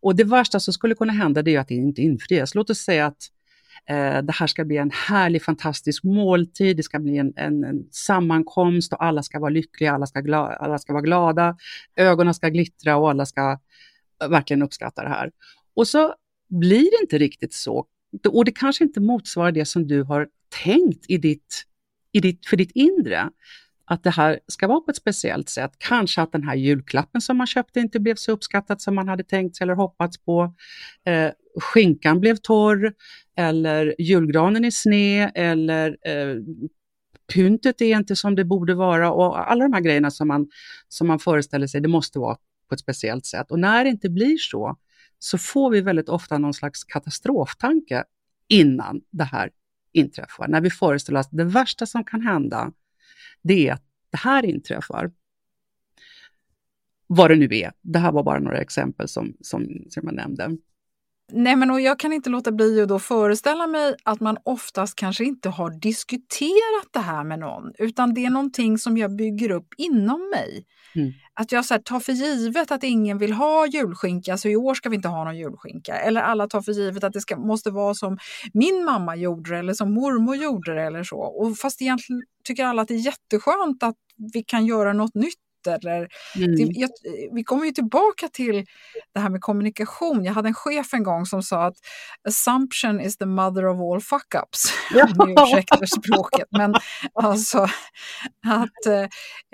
Och 0.00 0.16
det 0.16 0.24
värsta 0.24 0.60
som 0.60 0.74
skulle 0.74 0.94
kunna 0.94 1.12
hända 1.12 1.42
det 1.42 1.54
är 1.54 1.60
att 1.60 1.68
det 1.68 1.74
inte 1.74 2.02
infrias. 2.02 2.54
Låt 2.54 2.70
oss 2.70 2.78
säga 2.78 3.06
att 3.06 3.30
Eh, 3.88 4.22
det 4.22 4.32
här 4.32 4.46
ska 4.46 4.64
bli 4.64 4.76
en 4.76 4.90
härlig, 4.90 5.42
fantastisk 5.42 6.04
måltid, 6.04 6.76
det 6.76 6.82
ska 6.82 6.98
bli 6.98 7.18
en, 7.18 7.32
en, 7.36 7.64
en 7.64 7.84
sammankomst 7.90 8.92
och 8.92 9.04
alla 9.04 9.22
ska 9.22 9.38
vara 9.38 9.50
lyckliga, 9.50 9.92
alla 9.92 10.06
ska, 10.06 10.20
gla, 10.20 10.38
alla 10.38 10.78
ska 10.78 10.92
vara 10.92 11.02
glada, 11.02 11.56
ögonen 11.96 12.34
ska 12.34 12.48
glittra 12.48 12.96
och 12.96 13.10
alla 13.10 13.26
ska 13.26 13.58
eh, 14.22 14.28
verkligen 14.28 14.62
uppskatta 14.62 15.02
det 15.02 15.08
här. 15.08 15.30
Och 15.74 15.88
så 15.88 16.14
blir 16.48 16.90
det 16.90 17.02
inte 17.02 17.18
riktigt 17.18 17.54
så. 17.54 17.86
Och 18.28 18.44
det 18.44 18.52
kanske 18.52 18.84
inte 18.84 19.00
motsvarar 19.00 19.52
det 19.52 19.64
som 19.64 19.86
du 19.86 20.02
har 20.02 20.28
tänkt 20.64 21.04
i 21.08 21.18
ditt, 21.18 21.64
i 22.12 22.20
ditt, 22.20 22.46
för 22.46 22.56
ditt 22.56 22.72
inre 22.74 23.30
att 23.84 24.04
det 24.04 24.10
här 24.10 24.40
ska 24.48 24.66
vara 24.66 24.80
på 24.80 24.90
ett 24.90 24.96
speciellt 24.96 25.48
sätt. 25.48 25.72
Kanske 25.78 26.22
att 26.22 26.32
den 26.32 26.42
här 26.42 26.54
julklappen 26.54 27.20
som 27.20 27.36
man 27.36 27.46
köpte 27.46 27.80
inte 27.80 28.00
blev 28.00 28.14
så 28.14 28.32
uppskattad 28.32 28.80
som 28.80 28.94
man 28.94 29.08
hade 29.08 29.24
tänkt 29.24 29.56
sig 29.56 29.64
eller 29.64 29.74
hoppats 29.74 30.18
på. 30.18 30.54
Eh, 31.04 31.30
skinkan 31.60 32.20
blev 32.20 32.36
torr 32.36 32.92
eller 33.36 33.94
julgranen 33.98 34.64
är 34.64 34.70
sned 34.70 35.30
eller 35.34 35.96
eh, 36.02 36.36
pyntet 37.34 37.80
är 37.80 37.96
inte 37.96 38.16
som 38.16 38.34
det 38.34 38.44
borde 38.44 38.74
vara 38.74 39.12
och 39.12 39.50
alla 39.50 39.64
de 39.64 39.72
här 39.72 39.80
grejerna 39.80 40.10
som 40.10 40.28
man, 40.28 40.48
som 40.88 41.06
man 41.06 41.18
föreställer 41.18 41.66
sig, 41.66 41.80
det 41.80 41.88
måste 41.88 42.18
vara 42.18 42.36
på 42.68 42.74
ett 42.74 42.80
speciellt 42.80 43.26
sätt. 43.26 43.50
Och 43.50 43.58
när 43.58 43.84
det 43.84 43.90
inte 43.90 44.10
blir 44.10 44.36
så, 44.36 44.76
så 45.18 45.38
får 45.38 45.70
vi 45.70 45.80
väldigt 45.80 46.08
ofta 46.08 46.38
någon 46.38 46.54
slags 46.54 46.84
katastroftanke 46.84 48.04
innan 48.48 49.00
det 49.10 49.24
här 49.24 49.50
inträffar. 49.92 50.48
När 50.48 50.60
vi 50.60 50.70
föreställer 50.70 51.20
oss 51.20 51.26
att 51.26 51.36
det 51.36 51.44
värsta 51.44 51.86
som 51.86 52.04
kan 52.04 52.20
hända, 52.20 52.72
det 53.42 53.68
är 53.68 53.72
att 53.72 53.84
det 54.10 54.18
här 54.18 54.44
inträffar. 54.44 55.12
Vad 57.06 57.30
det 57.30 57.36
nu 57.36 57.48
är. 57.50 57.72
Det 57.82 57.98
här 57.98 58.12
var 58.12 58.22
bara 58.22 58.38
några 58.38 58.58
exempel 58.58 59.08
som, 59.08 59.36
som, 59.40 59.84
som 59.88 60.02
jag 60.04 60.14
nämnde. 60.14 60.56
Nej, 61.32 61.56
men 61.56 61.70
och 61.70 61.80
jag 61.80 61.98
kan 61.98 62.12
inte 62.12 62.30
låta 62.30 62.52
bli 62.52 62.82
att 62.82 62.88
då 62.88 62.98
föreställa 62.98 63.66
mig 63.66 63.94
att 64.02 64.20
man 64.20 64.36
oftast 64.42 64.96
kanske 64.96 65.24
inte 65.24 65.48
har 65.48 65.70
diskuterat 65.80 66.88
det 66.90 67.00
här 67.00 67.24
med 67.24 67.38
någon, 67.38 67.72
utan 67.78 68.14
det 68.14 68.24
är 68.24 68.30
någonting 68.30 68.78
som 68.78 68.96
jag 68.96 69.16
bygger 69.16 69.50
upp 69.50 69.68
inom 69.76 70.30
mig. 70.30 70.66
Mm. 70.94 71.12
Att 71.34 71.52
jag 71.52 71.64
så 71.64 71.74
här, 71.74 71.80
tar 71.80 72.00
för 72.00 72.12
givet 72.12 72.70
att 72.70 72.84
ingen 72.84 73.18
vill 73.18 73.32
ha 73.32 73.66
julskinka, 73.66 74.38
så 74.38 74.48
i 74.48 74.56
år 74.56 74.74
ska 74.74 74.88
vi 74.88 74.96
inte 74.96 75.08
ha 75.08 75.24
någon 75.24 75.38
julskinka. 75.38 75.94
Eller 75.94 76.20
alla 76.20 76.48
tar 76.48 76.62
för 76.62 76.72
givet 76.72 77.04
att 77.04 77.12
det 77.12 77.20
ska, 77.20 77.36
måste 77.36 77.70
vara 77.70 77.94
som 77.94 78.18
min 78.52 78.84
mamma 78.84 79.16
gjorde 79.16 79.50
det, 79.50 79.58
eller 79.58 79.74
som 79.74 79.94
mormor 79.94 80.36
gjorde 80.36 80.74
det 80.74 80.82
eller 80.82 81.04
så. 81.04 81.18
Och 81.18 81.56
fast 81.56 81.82
egentligen 81.82 82.22
tycker 82.44 82.64
alla 82.64 82.82
att 82.82 82.88
det 82.88 82.94
är 82.94 83.06
jätteskönt 83.06 83.82
att 83.82 83.96
vi 84.32 84.42
kan 84.42 84.66
göra 84.66 84.92
något 84.92 85.14
nytt 85.14 85.45
eller, 85.66 86.08
mm. 86.36 86.56
det, 86.56 86.62
jag, 86.62 86.90
vi 87.32 87.44
kommer 87.44 87.64
ju 87.64 87.72
tillbaka 87.72 88.28
till 88.28 88.64
det 89.14 89.20
här 89.20 89.30
med 89.30 89.40
kommunikation. 89.40 90.24
Jag 90.24 90.32
hade 90.32 90.48
en 90.48 90.54
chef 90.54 90.94
en 90.94 91.02
gång 91.02 91.26
som 91.26 91.42
sa 91.42 91.64
att 91.66 91.76
assumption 92.28 93.00
is 93.00 93.16
the 93.16 93.26
mother 93.26 93.66
of 93.66 93.80
all 93.80 94.00
fuck-ups. 94.00 94.70
Ja. 94.94 95.08
ursäktar 95.46 95.86
språket, 95.86 96.48
men 96.50 96.74
alltså 97.14 97.58
att, 98.46 98.86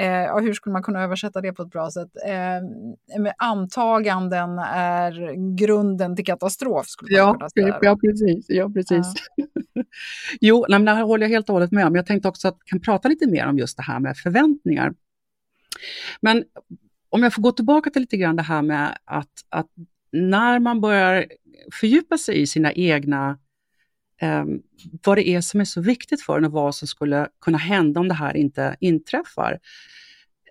eh, 0.01 0.41
hur 0.41 0.55
skulle 0.55 0.73
man 0.73 0.83
kunna 0.83 1.03
översätta 1.03 1.41
det 1.41 1.53
på 1.53 1.63
ett 1.63 1.71
bra 1.71 1.91
sätt? 1.91 2.11
Eh, 2.27 3.33
antaganden 3.39 4.59
är 4.59 5.35
grunden 5.57 6.17
till 6.17 6.25
katastrof. 6.25 6.87
Skulle 6.87 7.17
ja, 7.17 7.49
kunna 7.55 7.79
ja, 7.83 7.97
precis. 7.97 8.47
Ja, 8.49 8.71
precis. 8.71 9.07
Ja. 9.37 9.47
jo, 10.41 10.67
nej, 10.69 10.83
det 10.83 10.91
här 10.91 11.03
håller 11.03 11.25
jag 11.25 11.31
helt 11.31 11.49
och 11.49 11.53
hållet 11.53 11.73
med 11.73 11.87
om. 11.87 11.95
Jag 11.95 12.07
tänkte 12.07 12.29
också 12.29 12.49
att 12.49 12.57
vi 12.65 12.71
kan 12.71 12.81
prata 12.81 13.09
lite 13.09 13.27
mer 13.27 13.47
om 13.47 13.59
just 13.59 13.77
det 13.77 13.83
här 13.83 14.01
med 14.01 14.17
förväntningar. 14.17 14.93
Men 16.21 16.45
om 17.09 17.23
jag 17.23 17.35
får 17.35 17.43
gå 17.43 17.53
tillbaka 17.53 17.91
till 17.91 18.03
lite 18.03 18.17
grann 18.17 18.37
det 18.37 18.43
här 18.43 18.63
med 18.63 18.99
att, 19.05 19.45
att 19.49 19.67
när 20.13 20.59
man 20.59 20.81
börjar 20.81 21.27
fördjupa 21.73 22.19
sig 22.19 22.41
i 22.41 22.47
sina 22.47 22.73
egna, 22.73 23.39
eh, 24.21 24.45
vad 25.05 25.19
det 25.19 25.29
är 25.29 25.41
som 25.41 25.61
är 25.61 25.65
så 25.65 25.81
viktigt 25.81 26.23
för 26.23 26.39
en 26.39 26.45
och 26.45 26.53
vad 26.53 26.75
som 26.75 26.89
skulle 26.89 27.29
kunna 27.41 27.59
hända 27.59 28.01
om 28.01 28.09
det 28.09 28.15
här 28.15 28.37
inte 28.37 28.77
inträffar, 28.81 29.53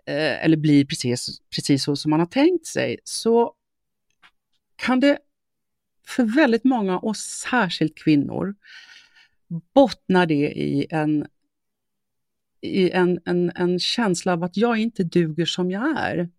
eh, 0.05 0.45
eller 0.45 0.57
blir 0.57 0.85
precis, 0.85 1.41
precis 1.55 1.83
så 1.83 1.95
som 1.95 2.09
man 2.09 2.19
har 2.19 2.27
tänkt 2.27 2.65
sig, 2.65 2.99
så 3.03 3.53
kan 4.75 4.99
det 4.99 5.17
för 6.07 6.23
väldigt 6.23 6.63
många, 6.63 6.99
och 6.99 7.17
särskilt 7.17 7.97
kvinnor, 7.97 8.55
bottna 9.73 10.25
det 10.25 10.51
i 10.51 10.87
en 10.89 11.27
i 12.61 12.91
en, 12.91 13.19
en, 13.25 13.51
en 13.55 13.79
känsla 13.79 14.33
av 14.33 14.43
att 14.43 14.57
jag 14.57 14.77
inte 14.77 15.03
duger 15.03 15.45
som 15.45 15.71
jag 15.71 15.99
är. 15.99 16.29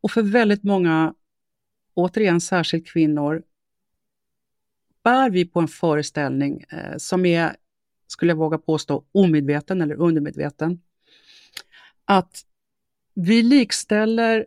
Och 0.00 0.10
för 0.10 0.22
väldigt 0.22 0.62
många, 0.62 1.14
återigen 1.94 2.40
särskilt 2.40 2.86
kvinnor, 2.86 3.42
bär 5.04 5.30
vi 5.30 5.44
på 5.44 5.60
en 5.60 5.68
föreställning 5.68 6.64
eh, 6.68 6.96
som 6.96 7.26
är, 7.26 7.56
skulle 8.06 8.30
jag 8.30 8.36
våga 8.36 8.58
påstå, 8.58 9.04
omedveten 9.12 9.82
eller 9.82 9.94
undermedveten. 9.94 10.82
Att 12.04 12.42
vi 13.14 13.42
likställer 13.42 14.46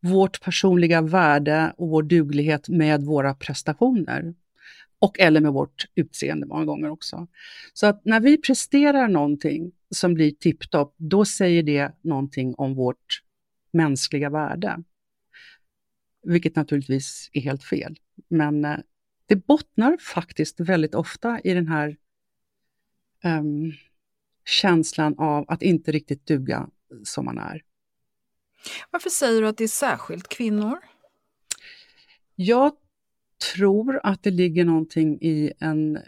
vårt 0.00 0.40
personliga 0.40 1.00
värde 1.02 1.74
och 1.76 1.88
vår 1.88 2.02
duglighet 2.02 2.68
med 2.68 3.02
våra 3.02 3.34
prestationer 3.34 4.34
och 5.00 5.20
eller 5.20 5.40
med 5.40 5.52
vårt 5.52 5.86
utseende 5.94 6.46
många 6.46 6.64
gånger 6.64 6.90
också. 6.90 7.26
Så 7.72 7.86
att 7.86 8.04
när 8.04 8.20
vi 8.20 8.36
presterar 8.36 9.08
någonting 9.08 9.72
som 9.90 10.14
blir 10.14 10.30
tipptopp, 10.30 10.94
då 10.96 11.24
säger 11.24 11.62
det 11.62 11.92
någonting 12.00 12.54
om 12.54 12.74
vårt 12.74 13.22
mänskliga 13.72 14.30
värde. 14.30 14.82
Vilket 16.22 16.56
naturligtvis 16.56 17.30
är 17.32 17.40
helt 17.40 17.64
fel. 17.64 17.98
Men 18.28 18.64
eh, 18.64 18.78
det 19.26 19.36
bottnar 19.36 19.96
faktiskt 19.96 20.60
väldigt 20.60 20.94
ofta 20.94 21.40
i 21.44 21.54
den 21.54 21.66
här 21.66 21.96
um, 23.24 23.72
känslan 24.44 25.18
av 25.18 25.44
att 25.48 25.62
inte 25.62 25.92
riktigt 25.92 26.26
duga 26.26 26.68
som 27.04 27.24
man 27.24 27.38
är. 27.38 27.62
Varför 28.90 29.10
säger 29.10 29.42
du 29.42 29.48
att 29.48 29.56
det 29.56 29.64
är 29.64 29.68
särskilt 29.68 30.28
kvinnor? 30.28 30.78
Jag 32.34 32.72
tror 33.54 34.00
att 34.02 34.22
det 34.22 34.30
ligger 34.30 34.64
någonting 34.64 35.18
i 35.20 35.52
en 35.58 35.98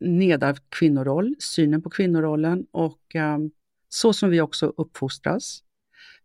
nedärvd 0.00 0.70
kvinnoroll, 0.70 1.34
synen 1.38 1.82
på 1.82 1.90
kvinnorollen 1.90 2.66
och 2.70 3.14
um, 3.14 3.50
så 3.88 4.12
som 4.12 4.30
vi 4.30 4.40
också 4.40 4.72
uppfostras, 4.76 5.62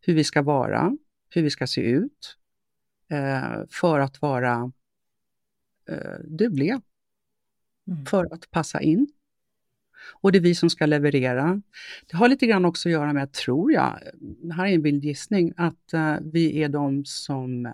hur 0.02 0.14
vi 0.14 0.24
ska 0.24 0.42
vara, 0.42 0.98
hur 1.30 1.42
vi 1.42 1.50
ska 1.50 1.68
se 1.68 1.82
ut 1.82 2.38
uh, 3.14 3.64
för 3.70 4.00
att 4.00 4.22
vara 4.22 4.72
uh, 5.92 6.20
dugliga, 6.28 6.82
mm. 7.88 8.06
för 8.06 8.34
att 8.34 8.52
passa 8.52 8.82
in. 8.82 9.08
Och 10.22 10.32
det 10.32 10.38
är 10.38 10.42
vi 10.42 10.56
som 10.56 10.70
ska 10.70 10.86
leverera. 10.86 11.62
Det 12.12 12.18
har 12.18 12.30
lite 12.30 12.48
grann 12.48 12.66
också 12.66 12.90
att 12.90 12.94
göra 12.94 13.14
med, 13.14 13.32
tror 13.32 13.72
jag, 13.72 14.00
det 14.20 14.54
här 14.54 14.68
är 14.68 14.74
en 14.74 14.82
vild 14.82 15.04
gissning, 15.04 15.54
att 15.58 15.94
uh, 15.94 16.18
vi 16.22 16.64
är 16.64 16.70
de 16.70 17.06
som 17.06 17.74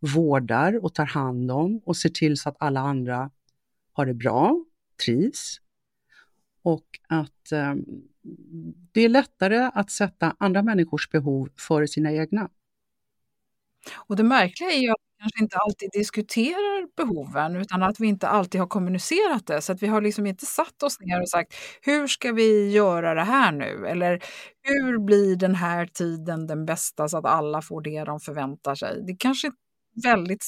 vårdar 0.00 0.84
och 0.84 0.94
tar 0.94 1.06
hand 1.06 1.50
om 1.50 1.80
och 1.84 1.96
ser 1.96 2.08
till 2.08 2.36
så 2.36 2.48
att 2.48 2.56
alla 2.58 2.80
andra 2.80 3.30
har 3.92 4.06
det 4.06 4.14
bra, 4.14 4.64
trivs. 5.04 5.60
Och 6.62 6.86
att 7.08 7.52
eh, 7.52 7.74
det 8.92 9.00
är 9.00 9.08
lättare 9.08 9.70
att 9.74 9.90
sätta 9.90 10.36
andra 10.38 10.62
människors 10.62 11.10
behov 11.10 11.48
före 11.56 11.88
sina 11.88 12.12
egna. 12.12 12.48
Och 13.96 14.16
det 14.16 14.22
märkliga 14.22 14.70
är 14.70 14.78
ju 14.78 14.90
att 14.90 14.96
vi 15.00 15.22
kanske 15.22 15.42
inte 15.42 15.56
alltid 15.56 15.90
diskuterar 15.92 16.88
behoven 16.96 17.56
utan 17.56 17.82
att 17.82 18.00
vi 18.00 18.06
inte 18.06 18.28
alltid 18.28 18.60
har 18.60 18.68
kommunicerat 18.68 19.46
det. 19.46 19.62
Så 19.62 19.72
att 19.72 19.82
vi 19.82 19.86
har 19.86 20.00
liksom 20.00 20.26
inte 20.26 20.46
satt 20.46 20.82
oss 20.82 21.00
ner 21.00 21.22
och 21.22 21.28
sagt 21.28 21.54
hur 21.82 22.06
ska 22.06 22.32
vi 22.32 22.70
göra 22.72 23.14
det 23.14 23.24
här 23.24 23.52
nu? 23.52 23.86
Eller 23.86 24.22
hur 24.62 24.98
blir 24.98 25.36
den 25.36 25.54
här 25.54 25.86
tiden 25.86 26.46
den 26.46 26.66
bästa 26.66 27.08
så 27.08 27.18
att 27.18 27.24
alla 27.24 27.62
får 27.62 27.82
det 27.82 28.04
de 28.04 28.20
förväntar 28.20 28.74
sig? 28.74 29.02
Det 29.06 29.16
kanske 29.18 29.50
väldigt 30.02 30.44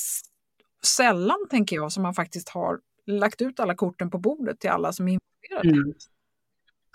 sällan, 0.85 1.49
tänker 1.51 1.77
jag, 1.77 1.93
som 1.93 2.03
man 2.03 2.15
faktiskt 2.15 2.49
har 2.49 2.81
lagt 3.07 3.43
ut 3.43 3.61
alla 3.61 3.75
korten 3.75 4.11
på 4.11 4.19
bordet 4.19 4.61
till 4.61 4.71
alla 4.71 4.93
som 4.93 5.09
är 5.09 5.13
involverade. 5.13 5.81
Mm. 5.81 5.95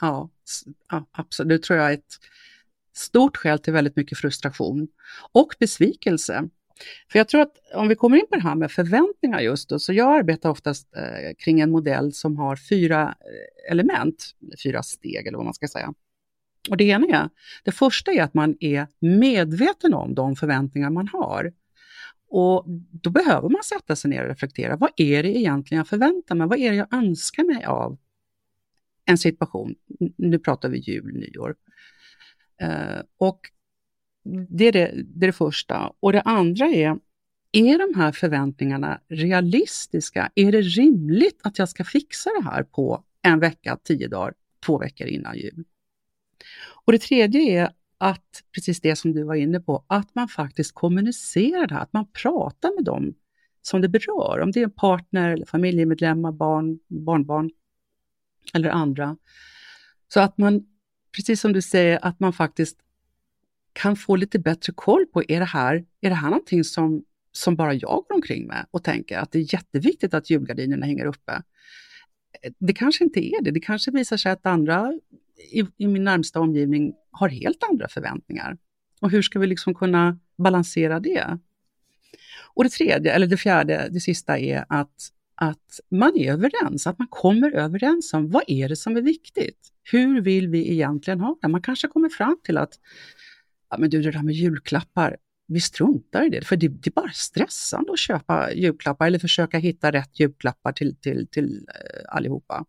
Ja, 0.01 0.29
ja, 0.89 1.05
absolut. 1.11 1.61
Det 1.61 1.67
tror 1.67 1.79
jag 1.79 1.89
är 1.89 1.93
ett 1.93 2.19
stort 2.95 3.37
skäl 3.37 3.59
till 3.59 3.73
väldigt 3.73 3.95
mycket 3.95 4.17
frustration 4.17 4.87
och 5.31 5.55
besvikelse. 5.59 6.49
För 7.11 7.19
jag 7.19 7.27
tror 7.27 7.41
att 7.41 7.53
om 7.73 7.87
vi 7.87 7.95
kommer 7.95 8.17
in 8.17 8.27
på 8.29 8.35
det 8.35 8.41
här 8.41 8.55
med 8.55 8.71
förväntningar 8.71 9.39
just 9.39 9.69
då, 9.69 9.79
så 9.79 9.93
jag 9.93 10.17
arbetar 10.17 10.49
oftast 10.49 10.95
eh, 10.95 11.35
kring 11.37 11.59
en 11.59 11.71
modell 11.71 12.13
som 12.13 12.37
har 12.37 12.55
fyra 12.55 13.15
eh, 13.19 13.71
element, 13.71 14.35
fyra 14.63 14.83
steg 14.83 15.27
eller 15.27 15.37
vad 15.37 15.45
man 15.45 15.53
ska 15.53 15.67
säga. 15.67 15.93
Och 16.69 16.77
det 16.77 16.83
ena 16.83 17.07
är, 17.07 17.29
det 17.63 17.71
första 17.71 18.11
är 18.11 18.23
att 18.23 18.33
man 18.33 18.55
är 18.59 18.87
medveten 18.99 19.93
om 19.93 20.15
de 20.15 20.35
förväntningar 20.35 20.89
man 20.89 21.07
har. 21.07 21.53
Och 22.29 22.65
då 22.91 23.09
behöver 23.09 23.49
man 23.49 23.63
sätta 23.63 23.95
sig 23.95 24.09
ner 24.09 24.21
och 24.21 24.29
reflektera. 24.29 24.75
Vad 24.75 24.89
är 24.97 25.23
det 25.23 25.37
egentligen 25.37 25.77
jag 25.77 25.87
förväntar 25.87 26.35
mig? 26.35 26.47
Vad 26.47 26.59
är 26.59 26.69
det 26.69 26.77
jag 26.77 26.93
önskar 26.93 27.43
mig 27.43 27.65
av 27.65 27.97
en 29.05 29.17
situation? 29.17 29.75
Nu 30.17 30.39
pratar 30.39 30.69
vi 30.69 30.77
jul, 30.77 31.13
nyår. 31.13 31.55
Uh, 32.63 33.01
och 33.17 33.39
det 34.49 34.65
är 34.65 34.71
det, 34.71 34.91
det 34.95 35.25
är 35.25 35.27
det 35.27 35.33
första. 35.33 35.93
Och 35.99 36.11
det 36.11 36.21
andra 36.21 36.65
är, 36.65 36.99
är 37.51 37.77
de 37.77 37.99
här 37.99 38.11
förväntningarna 38.11 39.01
realistiska? 39.09 40.31
Är 40.35 40.51
det 40.51 40.61
rimligt 40.61 41.39
att 41.43 41.59
jag 41.59 41.69
ska 41.69 41.83
fixa 41.83 42.29
det 42.39 42.43
här 42.43 42.63
på 42.63 43.03
en 43.21 43.39
vecka, 43.39 43.77
tio 43.83 44.07
dagar, 44.07 44.33
två 44.65 44.77
veckor 44.77 45.07
innan 45.07 45.37
jul? 45.37 45.63
Och 46.85 46.91
det 46.91 46.99
tredje 46.99 47.41
är 47.41 47.69
att, 47.97 48.43
precis 48.55 48.81
det 48.81 48.95
som 48.95 49.13
du 49.13 49.23
var 49.23 49.35
inne 49.35 49.59
på, 49.59 49.85
att 49.87 50.15
man 50.15 50.27
faktiskt 50.27 50.71
kommunicerar 50.73 51.67
det 51.67 51.73
här, 51.73 51.81
att 51.81 51.93
man 51.93 52.11
pratar 52.11 52.75
med 52.75 52.83
dem 52.83 53.13
som 53.61 53.81
det 53.81 53.89
berör, 53.89 54.39
om 54.39 54.51
det 54.51 54.59
är 54.59 54.63
en 54.63 54.71
partner, 54.71 55.29
eller 55.31 55.45
familjemedlemmar, 55.45 56.31
barn, 56.31 56.79
barnbarn 56.87 57.49
eller 58.53 58.69
andra. 58.69 59.17
Så 60.13 60.19
att 60.19 60.37
man, 60.37 60.65
precis 61.15 61.41
som 61.41 61.53
du 61.53 61.61
säger, 61.61 62.05
att 62.05 62.19
man 62.19 62.33
faktiskt 62.33 62.77
kan 63.73 63.95
få 63.95 64.15
lite 64.15 64.39
bättre 64.39 64.73
koll 64.75 65.05
på, 65.05 65.23
är 65.27 65.39
det 65.39 65.45
här, 65.45 65.85
är 66.01 66.09
det 66.09 66.15
här 66.15 66.29
någonting 66.29 66.63
som, 66.63 67.03
som 67.31 67.55
bara 67.55 67.73
jag 67.73 68.05
går 68.07 68.13
omkring 68.13 68.47
med 68.47 68.65
och 68.71 68.83
tänker 68.83 69.19
att 69.19 69.31
det 69.31 69.39
är 69.39 69.53
jätteviktigt 69.53 70.13
att 70.13 70.29
julgardinerna 70.29 70.85
hänger 70.85 71.05
uppe? 71.05 71.31
Eh, 72.41 72.51
det 72.59 72.73
kanske 72.73 73.03
inte 73.03 73.25
är 73.25 73.41
det. 73.41 73.51
Det 73.51 73.59
kanske 73.59 73.91
visar 73.91 74.17
sig 74.17 74.31
att 74.31 74.45
andra 74.45 74.93
i, 75.51 75.63
i 75.77 75.87
min 75.87 76.03
närmsta 76.03 76.39
omgivning 76.39 76.93
har 77.17 77.29
helt 77.29 77.63
andra 77.63 77.87
förväntningar. 77.87 78.57
Och 79.01 79.11
hur 79.11 79.21
ska 79.21 79.39
vi 79.39 79.47
liksom 79.47 79.75
kunna 79.75 80.19
balansera 80.37 80.99
det? 80.99 81.37
Och 82.53 82.63
det 82.63 82.69
tredje, 82.69 83.13
eller 83.13 83.27
det 83.27 83.37
fjärde, 83.37 83.87
det 83.91 83.99
sista 83.99 84.39
är 84.39 84.65
att, 84.69 85.11
att 85.35 85.79
man 85.89 86.17
är 86.17 86.31
överens, 86.31 86.87
att 86.87 86.99
man 86.99 87.07
kommer 87.07 87.51
överens 87.51 88.13
om 88.13 88.29
vad 88.29 88.43
är 88.47 88.69
det 88.69 88.75
som 88.75 88.97
är 88.97 89.01
viktigt? 89.01 89.71
Hur 89.91 90.21
vill 90.21 90.47
vi 90.47 90.71
egentligen 90.71 91.19
ha 91.19 91.37
det? 91.41 91.47
Man 91.47 91.61
kanske 91.61 91.87
kommer 91.87 92.09
fram 92.09 92.37
till 92.43 92.57
att 92.57 92.73
ja, 93.69 93.77
men 93.77 93.89
du, 93.89 94.01
det 94.01 94.11
där 94.11 94.23
med 94.23 94.33
julklappar, 94.33 95.17
vi 95.47 95.61
struntar 95.61 96.25
i 96.25 96.29
det, 96.29 96.45
för 96.45 96.55
det, 96.55 96.67
det, 96.67 96.89
är 96.89 96.91
bara 96.91 97.11
stressande 97.11 97.91
att 97.91 97.99
köpa 97.99 98.53
julklappar 98.53 99.07
eller 99.07 99.19
försöka 99.19 99.57
hitta 99.57 99.91
rätt 99.91 100.19
julklappar 100.19 100.71
till, 100.71 100.95
till, 100.95 101.27
till 101.27 101.67
eh, 101.67 102.15
allihopa. 102.15 102.65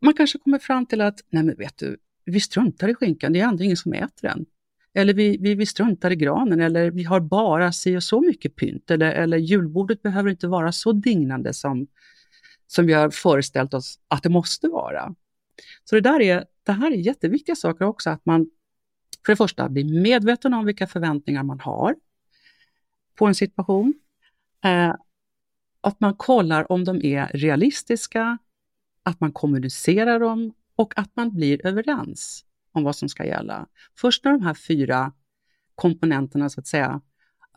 Man 0.00 0.14
kanske 0.14 0.38
kommer 0.38 0.58
fram 0.58 0.86
till 0.86 1.00
att, 1.00 1.20
nej 1.30 1.42
men 1.42 1.56
vet 1.56 1.78
du, 1.78 1.96
vi 2.28 2.40
struntar 2.40 2.88
i 2.88 2.94
skinkan, 2.94 3.32
det 3.32 3.40
är 3.40 3.48
ändå 3.48 3.64
ingen 3.64 3.76
som 3.76 3.92
äter 3.92 4.28
den. 4.28 4.46
Eller 4.94 5.14
vi, 5.14 5.36
vi, 5.36 5.54
vi 5.54 5.66
struntar 5.66 6.10
i 6.10 6.16
granen, 6.16 6.60
eller 6.60 6.90
vi 6.90 7.04
har 7.04 7.20
bara 7.20 7.72
si 7.72 7.96
och 7.96 8.02
så 8.02 8.20
mycket 8.20 8.56
pynt, 8.56 8.90
eller, 8.90 9.12
eller 9.12 9.38
julbordet 9.38 10.02
behöver 10.02 10.30
inte 10.30 10.48
vara 10.48 10.72
så 10.72 10.92
dignande 10.92 11.54
som, 11.54 11.86
som 12.66 12.86
vi 12.86 12.92
har 12.92 13.10
föreställt 13.10 13.74
oss 13.74 13.98
att 14.08 14.22
det 14.22 14.28
måste 14.28 14.68
vara. 14.68 15.14
Så 15.84 15.94
det, 15.94 16.00
där 16.00 16.20
är, 16.20 16.44
det 16.62 16.72
här 16.72 16.90
är 16.90 16.96
jätteviktiga 16.96 17.56
saker 17.56 17.84
också, 17.84 18.10
att 18.10 18.26
man 18.26 18.50
för 19.26 19.32
det 19.32 19.36
första 19.36 19.68
blir 19.68 20.02
medveten 20.02 20.54
om 20.54 20.66
vilka 20.66 20.86
förväntningar 20.86 21.42
man 21.42 21.60
har 21.60 21.94
på 23.14 23.26
en 23.26 23.34
situation. 23.34 23.94
Eh, 24.64 24.94
att 25.80 26.00
man 26.00 26.14
kollar 26.14 26.72
om 26.72 26.84
de 26.84 27.04
är 27.04 27.26
realistiska, 27.26 28.38
att 29.02 29.20
man 29.20 29.32
kommunicerar 29.32 30.20
dem 30.20 30.52
och 30.78 30.98
att 30.98 31.16
man 31.16 31.34
blir 31.34 31.66
överens 31.66 32.44
om 32.72 32.84
vad 32.84 32.96
som 32.96 33.08
ska 33.08 33.24
gälla. 33.24 33.66
Först 33.96 34.24
när 34.24 34.32
de 34.32 34.42
här 34.42 34.54
fyra 34.54 35.12
komponenterna, 35.74 36.48
så 36.48 36.60
att 36.60 36.66
säga, 36.66 37.00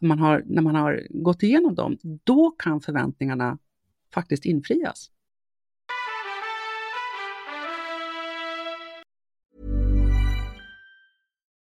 man 0.02 0.20
har, 0.20 0.44
när 0.46 0.62
man 0.62 0.76
har 0.76 1.08
gått 1.10 1.44
igenom 1.44 1.76
dem, 1.76 1.98
då 2.24 2.52
kan 2.52 2.82
förväntningarna 2.82 3.58
faktiskt 4.14 4.46
infrias. 4.46 5.12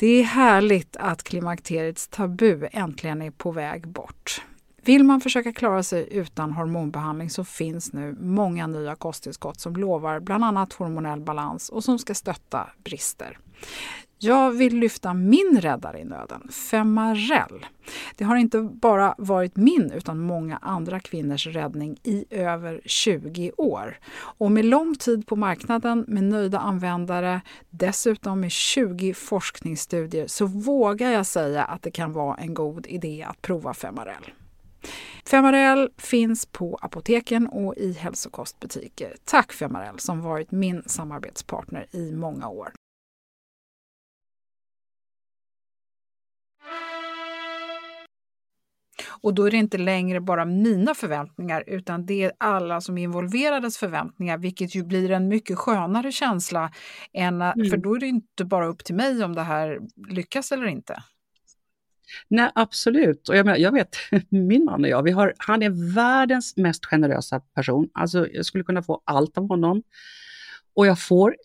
Det 0.00 0.20
är 0.20 0.24
härligt 0.24 0.96
att 0.96 1.22
klimakteriets 1.22 2.08
tabu 2.08 2.68
äntligen 2.72 3.22
är 3.22 3.30
på 3.30 3.50
väg 3.50 3.88
bort. 3.88 4.42
Vill 4.82 5.04
man 5.04 5.20
försöka 5.20 5.52
klara 5.52 5.82
sig 5.82 6.08
utan 6.10 6.52
hormonbehandling 6.52 7.30
så 7.30 7.44
finns 7.44 7.92
nu 7.92 8.16
många 8.20 8.66
nya 8.66 8.94
kosttillskott 8.94 9.60
som 9.60 9.76
lovar 9.76 10.20
bland 10.20 10.44
annat 10.44 10.72
hormonell 10.72 11.20
balans 11.20 11.68
och 11.68 11.84
som 11.84 11.98
ska 11.98 12.14
stötta 12.14 12.70
brister. 12.84 13.38
Jag 14.18 14.50
vill 14.50 14.76
lyfta 14.76 15.14
min 15.14 15.58
räddare 15.60 16.00
i 16.00 16.04
nöden, 16.04 16.48
femarell. 16.70 17.66
Det 18.16 18.24
har 18.24 18.36
inte 18.36 18.60
bara 18.60 19.14
varit 19.18 19.56
min 19.56 19.90
utan 19.90 20.20
många 20.20 20.56
andra 20.56 21.00
kvinnors 21.00 21.46
räddning 21.46 21.98
i 22.02 22.24
över 22.30 22.80
20 22.84 23.52
år. 23.56 23.98
Och 24.20 24.52
med 24.52 24.64
lång 24.64 24.94
tid 24.94 25.26
på 25.26 25.36
marknaden, 25.36 26.04
med 26.08 26.24
nöjda 26.24 26.58
användare, 26.58 27.40
dessutom 27.70 28.40
med 28.40 28.50
20 28.50 29.14
forskningsstudier 29.14 30.26
så 30.26 30.46
vågar 30.46 31.10
jag 31.10 31.26
säga 31.26 31.64
att 31.64 31.82
det 31.82 31.90
kan 31.90 32.12
vara 32.12 32.36
en 32.36 32.54
god 32.54 32.86
idé 32.86 33.26
att 33.28 33.42
prova 33.42 33.74
Femarel. 33.74 34.32
Femarel 35.26 35.90
finns 35.96 36.46
på 36.46 36.78
apoteken 36.82 37.46
och 37.46 37.74
i 37.76 37.92
hälsokostbutiker. 37.92 39.16
Tack 39.24 39.52
Femarel 39.52 39.98
som 39.98 40.20
varit 40.20 40.50
min 40.50 40.82
samarbetspartner 40.86 41.86
i 41.90 42.12
många 42.12 42.48
år. 42.48 42.72
Och 49.22 49.34
då 49.34 49.46
är 49.46 49.50
det 49.50 49.56
inte 49.56 49.78
längre 49.78 50.20
bara 50.20 50.44
mina 50.44 50.94
förväntningar 50.94 51.64
utan 51.66 52.06
det 52.06 52.24
är 52.24 52.32
alla 52.38 52.80
som 52.80 52.98
är 52.98 53.02
involverades 53.02 53.78
förväntningar 53.78 54.38
vilket 54.38 54.74
ju 54.74 54.84
blir 54.84 55.10
en 55.10 55.28
mycket 55.28 55.58
skönare 55.58 56.12
känsla. 56.12 56.72
Än, 57.12 57.42
mm. 57.42 57.70
För 57.70 57.76
då 57.76 57.94
är 57.94 58.00
det 58.00 58.06
inte 58.06 58.44
bara 58.44 58.66
upp 58.66 58.84
till 58.84 58.94
mig 58.94 59.24
om 59.24 59.34
det 59.34 59.42
här 59.42 59.80
lyckas 60.08 60.52
eller 60.52 60.66
inte. 60.66 61.02
Nej, 62.28 62.50
absolut. 62.54 63.28
Och 63.28 63.36
jag, 63.36 63.46
menar, 63.46 63.58
jag 63.58 63.72
vet, 63.72 63.96
min 64.28 64.64
man 64.64 64.84
och 64.84 64.90
jag, 64.90 65.02
vi 65.02 65.10
har, 65.10 65.34
han 65.38 65.62
är 65.62 65.94
världens 65.94 66.56
mest 66.56 66.86
generösa 66.86 67.40
person. 67.40 67.88
Alltså, 67.94 68.28
jag 68.32 68.46
skulle 68.46 68.64
kunna 68.64 68.82
få 68.82 69.02
allt 69.04 69.38
av 69.38 69.48
honom. 69.48 69.82
Och 70.74 70.86
jag 70.86 71.00
får 71.00 71.36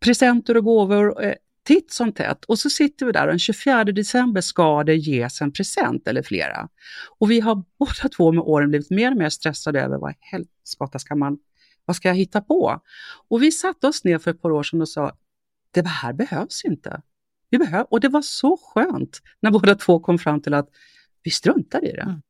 presenter 0.00 0.56
och 0.56 0.64
gåvor 0.64 1.24
eh, 1.24 1.34
titt 1.68 1.92
som 1.92 2.12
tätt. 2.12 2.44
Och 2.44 2.58
så 2.58 2.70
sitter 2.70 3.06
vi 3.06 3.12
där 3.12 3.22
och 3.22 3.32
den 3.32 3.38
24 3.38 3.84
december 3.84 4.40
ska 4.40 4.84
det 4.84 4.96
ges 4.96 5.40
en 5.40 5.52
present 5.52 6.08
eller 6.08 6.22
flera. 6.22 6.68
Och 7.18 7.30
vi 7.30 7.40
har 7.40 7.54
båda 7.78 8.08
två 8.16 8.32
med 8.32 8.44
åren 8.44 8.68
blivit 8.68 8.90
mer 8.90 9.10
och 9.10 9.16
mer 9.16 9.28
stressade 9.28 9.80
över 9.80 9.98
vad 9.98 10.14
helskotta 10.20 10.98
ska 10.98 11.14
man, 11.14 11.38
vad 11.84 11.96
ska 11.96 12.08
jag 12.08 12.14
hitta 12.14 12.40
på? 12.40 12.80
Och 13.28 13.42
vi 13.42 13.52
satte 13.52 13.86
oss 13.86 14.04
ner 14.04 14.18
för 14.18 14.30
ett 14.30 14.42
par 14.42 14.50
år 14.50 14.62
sedan 14.62 14.80
och 14.80 14.88
sa, 14.88 15.16
det 15.70 15.86
här 15.86 16.12
behövs 16.12 16.64
inte. 16.64 17.02
Vi 17.50 17.58
behöv, 17.58 17.86
och 17.90 18.00
det 18.00 18.08
var 18.08 18.22
så 18.22 18.56
skönt 18.56 19.20
när 19.40 19.50
båda 19.58 19.74
två 19.74 20.00
kom 20.00 20.18
fram 20.18 20.42
till 20.42 20.54
att 20.54 20.68
vi 21.22 21.30
struntar 21.30 21.84
i 21.84 21.92
det. 21.92 22.02
Mm. 22.02 22.22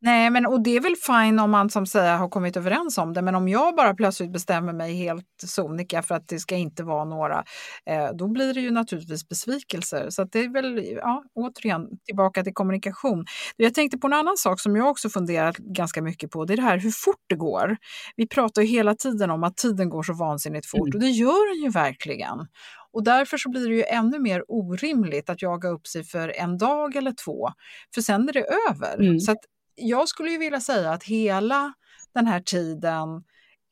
Nej, 0.00 0.30
men 0.30 0.46
och 0.46 0.62
det 0.62 0.76
är 0.76 0.80
väl 0.80 0.96
fine 0.96 1.38
om 1.38 1.50
man 1.50 1.70
som 1.70 1.86
säger 1.86 2.16
har 2.16 2.28
kommit 2.28 2.56
överens 2.56 2.98
om 2.98 3.12
det, 3.12 3.22
men 3.22 3.34
om 3.34 3.48
jag 3.48 3.76
bara 3.76 3.94
plötsligt 3.94 4.32
bestämmer 4.32 4.72
mig 4.72 4.94
helt 4.94 5.26
sonika 5.46 6.02
för 6.02 6.14
att 6.14 6.28
det 6.28 6.38
ska 6.38 6.56
inte 6.56 6.82
vara 6.84 7.04
några, 7.04 7.44
eh, 7.90 8.08
då 8.14 8.28
blir 8.28 8.54
det 8.54 8.60
ju 8.60 8.70
naturligtvis 8.70 9.28
besvikelser. 9.28 10.10
Så 10.10 10.24
det 10.24 10.38
är 10.38 10.52
väl, 10.52 10.96
ja, 10.96 11.24
återigen 11.34 11.88
tillbaka 12.04 12.44
till 12.44 12.54
kommunikation. 12.54 13.24
Jag 13.56 13.74
tänkte 13.74 13.98
på 13.98 14.06
en 14.06 14.12
annan 14.12 14.36
sak 14.36 14.60
som 14.60 14.76
jag 14.76 14.88
också 14.88 15.08
funderat 15.08 15.56
ganska 15.56 16.02
mycket 16.02 16.30
på, 16.30 16.44
det 16.44 16.52
är 16.52 16.56
det 16.56 16.62
här 16.62 16.78
hur 16.78 16.90
fort 16.90 17.24
det 17.28 17.36
går. 17.36 17.76
Vi 18.16 18.28
pratar 18.28 18.62
ju 18.62 18.68
hela 18.68 18.94
tiden 18.94 19.30
om 19.30 19.44
att 19.44 19.56
tiden 19.56 19.88
går 19.88 20.02
så 20.02 20.12
vansinnigt 20.12 20.66
fort 20.66 20.88
mm. 20.88 20.94
och 20.94 21.00
det 21.00 21.10
gör 21.10 21.54
den 21.54 21.64
ju 21.64 21.70
verkligen. 21.70 22.46
Och 22.92 23.04
därför 23.04 23.36
så 23.36 23.50
blir 23.50 23.68
det 23.68 23.74
ju 23.74 23.82
ännu 23.82 24.18
mer 24.18 24.44
orimligt 24.48 25.30
att 25.30 25.42
jaga 25.42 25.68
upp 25.68 25.86
sig 25.86 26.04
för 26.04 26.28
en 26.28 26.58
dag 26.58 26.96
eller 26.96 27.12
två, 27.24 27.48
för 27.94 28.00
sen 28.00 28.28
är 28.28 28.32
det 28.32 28.46
över. 28.70 29.00
Mm. 29.00 29.20
Så 29.20 29.34
jag 29.76 30.08
skulle 30.08 30.30
ju 30.30 30.38
vilja 30.38 30.60
säga 30.60 30.90
att 30.90 31.04
hela 31.04 31.72
den 32.14 32.26
här 32.26 32.40
tiden 32.40 33.08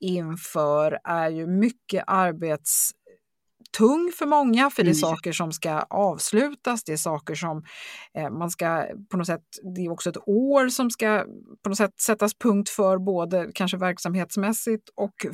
inför 0.00 0.98
är 1.04 1.30
ju 1.30 1.46
mycket 1.46 2.04
arbetstung 2.06 4.12
för 4.18 4.26
många, 4.26 4.70
för 4.70 4.82
det 4.82 4.90
är 4.90 4.94
mm. 4.94 5.00
saker 5.00 5.32
som 5.32 5.52
ska 5.52 5.80
avslutas, 5.80 6.84
det 6.84 6.92
är 6.92 6.96
saker 6.96 7.34
som 7.34 7.64
eh, 8.18 8.30
man 8.30 8.50
ska 8.50 8.86
på 9.10 9.16
något 9.16 9.26
sätt, 9.26 9.44
det 9.74 9.80
är 9.80 9.90
också 9.90 10.10
ett 10.10 10.28
år 10.28 10.68
som 10.68 10.90
ska 10.90 11.24
på 11.62 11.68
något 11.68 11.78
sätt 11.78 12.00
sättas 12.00 12.34
punkt 12.34 12.68
för, 12.68 12.98
både 12.98 13.50
kanske 13.54 13.76
verksamhetsmässigt 13.76 14.88
och 14.94 15.26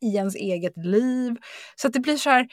i 0.00 0.16
ens 0.16 0.34
eget 0.34 0.76
liv. 0.76 1.36
Så 1.76 1.86
att 1.86 1.92
det 1.92 2.00
blir 2.00 2.16
så 2.16 2.30
här, 2.30 2.48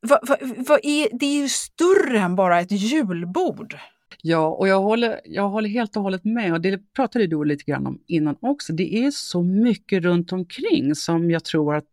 vad, 0.00 0.28
vad, 0.28 0.38
vad 0.42 0.80
är, 0.82 1.08
det 1.12 1.26
är 1.26 1.42
ju 1.42 1.48
större 1.48 2.18
än 2.18 2.36
bara 2.36 2.60
ett 2.60 2.72
julbord. 2.72 3.78
Ja, 4.24 4.48
och 4.48 4.68
jag 4.68 4.80
håller, 4.80 5.20
jag 5.24 5.48
håller 5.48 5.68
helt 5.68 5.96
och 5.96 6.02
hållet 6.02 6.24
med 6.24 6.52
och 6.52 6.60
det 6.60 6.92
pratade 6.92 7.26
du 7.26 7.44
lite 7.44 7.64
grann 7.64 7.86
om 7.86 8.00
innan 8.06 8.36
också. 8.40 8.72
Det 8.72 8.94
är 8.94 9.10
så 9.10 9.42
mycket 9.42 10.02
runt 10.02 10.32
omkring 10.32 10.94
som 10.94 11.30
jag 11.30 11.44
tror 11.44 11.74
att 11.74 11.84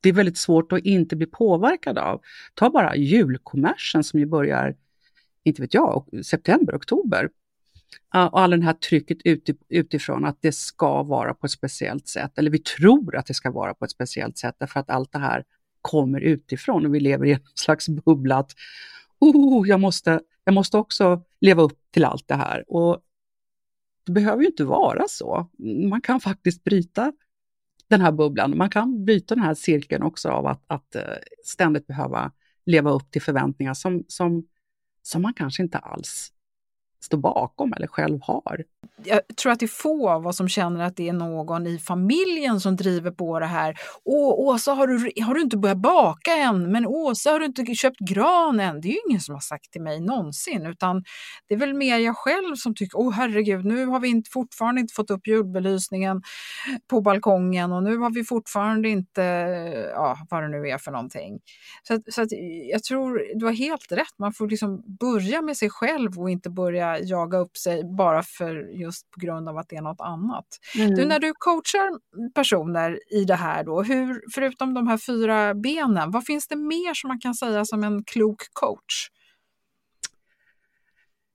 det 0.00 0.08
är 0.08 0.12
väldigt 0.12 0.38
svårt 0.38 0.72
att 0.72 0.80
inte 0.80 1.16
bli 1.16 1.26
påverkad 1.26 1.98
av. 1.98 2.20
Ta 2.54 2.70
bara 2.70 2.96
julkommersen 2.96 4.04
som 4.04 4.20
ju 4.20 4.26
börjar, 4.26 4.76
inte 5.44 5.62
vet 5.62 5.74
jag, 5.74 6.24
september, 6.24 6.76
oktober. 6.76 7.28
Och 8.14 8.40
all 8.40 8.50
den 8.50 8.62
här 8.62 8.72
trycket 8.72 9.18
utifrån 9.68 10.24
att 10.24 10.38
det 10.40 10.52
ska 10.52 11.02
vara 11.02 11.34
på 11.34 11.46
ett 11.46 11.52
speciellt 11.52 12.08
sätt, 12.08 12.38
eller 12.38 12.50
vi 12.50 12.58
tror 12.58 13.16
att 13.16 13.26
det 13.26 13.34
ska 13.34 13.50
vara 13.50 13.74
på 13.74 13.84
ett 13.84 13.90
speciellt 13.90 14.38
sätt 14.38 14.54
därför 14.58 14.80
att 14.80 14.90
allt 14.90 15.12
det 15.12 15.18
här 15.18 15.44
kommer 15.82 16.20
utifrån 16.20 16.86
och 16.86 16.94
vi 16.94 17.00
lever 17.00 17.26
i 17.26 17.32
en 17.32 17.40
slags 17.54 17.88
bubbla 17.88 18.36
att 18.36 18.52
oh, 19.18 19.68
jag, 19.68 19.80
måste, 19.80 20.20
jag 20.44 20.54
måste 20.54 20.76
också 20.76 21.24
leva 21.40 21.62
upp 21.62 21.78
till 21.90 22.04
allt 22.04 22.28
det 22.28 22.34
här. 22.34 22.64
Och 22.68 23.02
det 24.06 24.12
behöver 24.12 24.42
ju 24.42 24.46
inte 24.46 24.64
vara 24.64 25.04
så. 25.08 25.50
Man 25.90 26.00
kan 26.00 26.20
faktiskt 26.20 26.64
bryta 26.64 27.12
den 27.88 28.00
här 28.00 28.12
bubblan. 28.12 28.58
Man 28.58 28.70
kan 28.70 29.04
bryta 29.04 29.34
den 29.34 29.44
här 29.44 29.54
cirkeln 29.54 30.02
också 30.02 30.28
av 30.28 30.46
att, 30.46 30.64
att 30.66 30.94
eh, 30.94 31.02
ständigt 31.44 31.86
behöva 31.86 32.32
leva 32.66 32.90
upp 32.90 33.10
till 33.10 33.22
förväntningar 33.22 33.74
som, 33.74 34.04
som, 34.08 34.46
som 35.02 35.22
man 35.22 35.34
kanske 35.34 35.62
inte 35.62 35.78
alls 35.78 36.32
står 37.00 37.18
bakom 37.18 37.72
eller 37.72 37.86
själv 37.86 38.18
har. 38.22 38.64
Jag 39.04 39.20
tror 39.36 39.52
att 39.52 39.60
det 39.60 39.66
är 39.66 39.68
få 39.68 40.10
av 40.10 40.26
oss 40.26 40.36
som 40.36 40.48
känner 40.48 40.84
att 40.84 40.96
det 40.96 41.08
är 41.08 41.12
någon 41.12 41.66
i 41.66 41.78
familjen 41.78 42.60
som 42.60 42.76
driver 42.76 43.10
på 43.10 43.40
det 43.40 43.46
här. 43.46 43.76
Åh, 44.04 44.48
Åsa, 44.48 44.72
har 44.72 44.86
du, 44.86 45.22
har 45.24 45.34
du 45.34 45.40
inte 45.40 45.56
börjat 45.56 45.78
baka 45.78 46.32
än? 46.32 46.72
Men 46.72 46.86
Åsa, 46.86 47.30
har 47.30 47.38
du 47.40 47.46
inte 47.46 47.74
köpt 47.74 47.98
gran 47.98 48.60
än? 48.60 48.80
Det 48.80 48.88
är 48.88 48.92
ju 48.92 49.00
ingen 49.08 49.20
som 49.20 49.34
har 49.34 49.40
sagt 49.40 49.72
till 49.72 49.82
mig 49.82 50.00
någonsin, 50.00 50.66
utan 50.66 51.04
det 51.48 51.54
är 51.54 51.58
väl 51.58 51.74
mer 51.74 51.98
jag 51.98 52.16
själv 52.16 52.54
som 52.54 52.74
tycker, 52.74 52.98
åh 52.98 53.12
herregud, 53.12 53.64
nu 53.64 53.86
har 53.86 54.00
vi 54.00 54.08
inte, 54.08 54.30
fortfarande 54.30 54.80
inte 54.80 54.94
fått 54.94 55.10
upp 55.10 55.26
julbelysningen 55.26 56.22
på 56.90 57.00
balkongen 57.00 57.72
och 57.72 57.82
nu 57.82 57.96
har 57.96 58.10
vi 58.10 58.24
fortfarande 58.24 58.88
inte, 58.88 59.22
ja, 59.94 60.18
vad 60.30 60.42
det 60.42 60.48
nu 60.48 60.68
är 60.68 60.78
för 60.78 60.90
någonting. 60.90 61.38
Så, 61.82 61.98
så 62.08 62.22
att, 62.22 62.28
jag 62.70 62.82
tror 62.82 63.22
du 63.34 63.46
har 63.46 63.52
helt 63.52 63.92
rätt, 63.92 64.18
man 64.18 64.32
får 64.32 64.48
liksom 64.48 64.96
börja 65.00 65.42
med 65.42 65.56
sig 65.56 65.70
själv 65.70 66.18
och 66.18 66.30
inte 66.30 66.50
börja 66.50 66.89
jaga 66.98 67.38
upp 67.38 67.56
sig 67.56 67.84
bara 67.84 68.22
för 68.22 68.54
just 68.56 69.10
på 69.10 69.20
grund 69.20 69.48
av 69.48 69.58
att 69.58 69.68
det 69.68 69.76
är 69.76 69.82
något 69.82 70.00
annat. 70.00 70.46
Mm. 70.78 70.94
Du, 70.94 71.06
när 71.06 71.18
du 71.18 71.32
coachar 71.38 71.90
personer 72.34 72.98
i 73.12 73.24
det 73.24 73.34
här 73.34 73.64
då, 73.64 73.82
hur, 73.82 74.22
förutom 74.34 74.74
de 74.74 74.86
här 74.86 74.98
fyra 74.98 75.54
benen, 75.54 76.10
vad 76.10 76.24
finns 76.24 76.48
det 76.48 76.56
mer 76.56 76.94
som 76.94 77.08
man 77.08 77.20
kan 77.20 77.34
säga 77.34 77.64
som 77.64 77.84
en 77.84 78.04
klok 78.04 78.42
coach? 78.52 79.10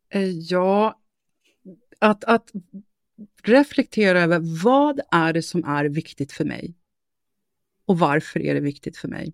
Eh, 0.10 0.30
ja, 0.30 1.00
att, 2.00 2.24
att 2.24 2.52
reflektera 3.44 4.22
över 4.22 4.64
vad 4.64 5.00
är 5.12 5.34
det 5.34 5.42
som 5.42 5.64
är 5.64 5.86
viktigt 5.86 6.32
för 6.32 6.46
mig? 6.46 6.76
Och 7.86 8.00
varför 8.00 8.40
är 8.40 8.54
det 8.54 8.60
viktigt 8.60 8.98
för 8.98 9.08
mig? 9.08 9.34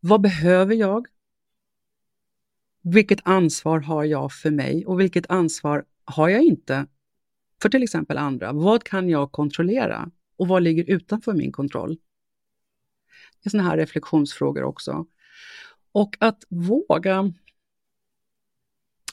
Vad 0.00 0.20
behöver 0.20 0.74
jag? 0.74 1.06
Vilket 2.92 3.20
ansvar 3.24 3.80
har 3.80 4.04
jag 4.04 4.32
för 4.32 4.50
mig 4.50 4.86
och 4.86 5.00
vilket 5.00 5.30
ansvar 5.30 5.84
har 6.04 6.28
jag 6.28 6.42
inte 6.42 6.86
för 7.62 7.68
till 7.68 7.82
exempel 7.82 8.18
andra? 8.18 8.52
Vad 8.52 8.84
kan 8.84 9.08
jag 9.08 9.32
kontrollera 9.32 10.10
och 10.36 10.48
vad 10.48 10.62
ligger 10.62 10.84
utanför 10.84 11.34
min 11.34 11.52
kontroll? 11.52 11.98
Det 13.42 13.48
är 13.48 13.50
sådana 13.50 13.68
här 13.68 13.76
reflektionsfrågor 13.76 14.62
också. 14.62 15.06
Och 15.92 16.16
att 16.20 16.44
våga 16.48 17.32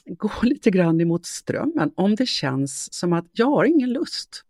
gå 0.04 0.30
lite 0.42 0.70
grann 0.70 1.00
emot 1.00 1.26
strömmen 1.26 1.92
om 1.96 2.14
det 2.14 2.26
känns 2.26 2.94
som 2.94 3.12
att 3.12 3.26
jag 3.32 3.46
har 3.46 3.64
ingen 3.64 3.92
lust. 3.92 4.44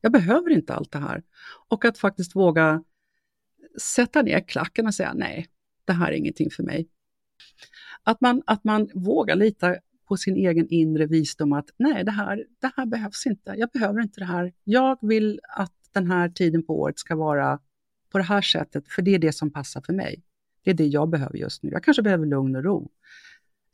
Jag 0.00 0.12
behöver 0.12 0.50
inte 0.50 0.74
allt 0.74 0.92
det 0.92 0.98
här. 0.98 1.22
Och 1.68 1.84
att 1.84 1.98
faktiskt 1.98 2.36
våga 2.36 2.84
sätta 3.80 4.22
ner 4.22 4.40
klacken 4.48 4.86
och 4.86 4.94
säga 4.94 5.12
nej, 5.14 5.48
det 5.84 5.92
här 5.92 6.12
är 6.12 6.16
ingenting 6.16 6.50
för 6.50 6.62
mig. 6.62 6.88
Att 8.04 8.20
man, 8.20 8.42
att 8.46 8.64
man 8.64 8.88
vågar 8.94 9.36
lita 9.36 9.76
på 10.08 10.16
sin 10.16 10.36
egen 10.36 10.68
inre 10.68 11.06
visdom 11.06 11.52
att 11.52 11.70
nej, 11.76 12.04
det 12.04 12.10
här, 12.10 12.44
det 12.60 12.70
här 12.76 12.86
behövs 12.86 13.26
inte. 13.26 13.54
Jag 13.58 13.68
behöver 13.68 14.02
inte 14.02 14.20
det 14.20 14.24
här. 14.24 14.52
Jag 14.64 14.98
vill 15.00 15.40
att 15.48 15.72
den 15.92 16.10
här 16.10 16.28
tiden 16.28 16.62
på 16.62 16.80
året 16.80 16.98
ska 16.98 17.16
vara 17.16 17.58
på 18.12 18.18
det 18.18 18.24
här 18.24 18.42
sättet, 18.42 18.88
för 18.88 19.02
det 19.02 19.14
är 19.14 19.18
det 19.18 19.32
som 19.32 19.50
passar 19.50 19.80
för 19.80 19.92
mig. 19.92 20.22
Det 20.64 20.70
är 20.70 20.74
det 20.74 20.86
jag 20.86 21.08
behöver 21.08 21.36
just 21.38 21.62
nu. 21.62 21.70
Jag 21.70 21.84
kanske 21.84 22.02
behöver 22.02 22.26
lugn 22.26 22.56
och 22.56 22.64
ro. 22.64 22.90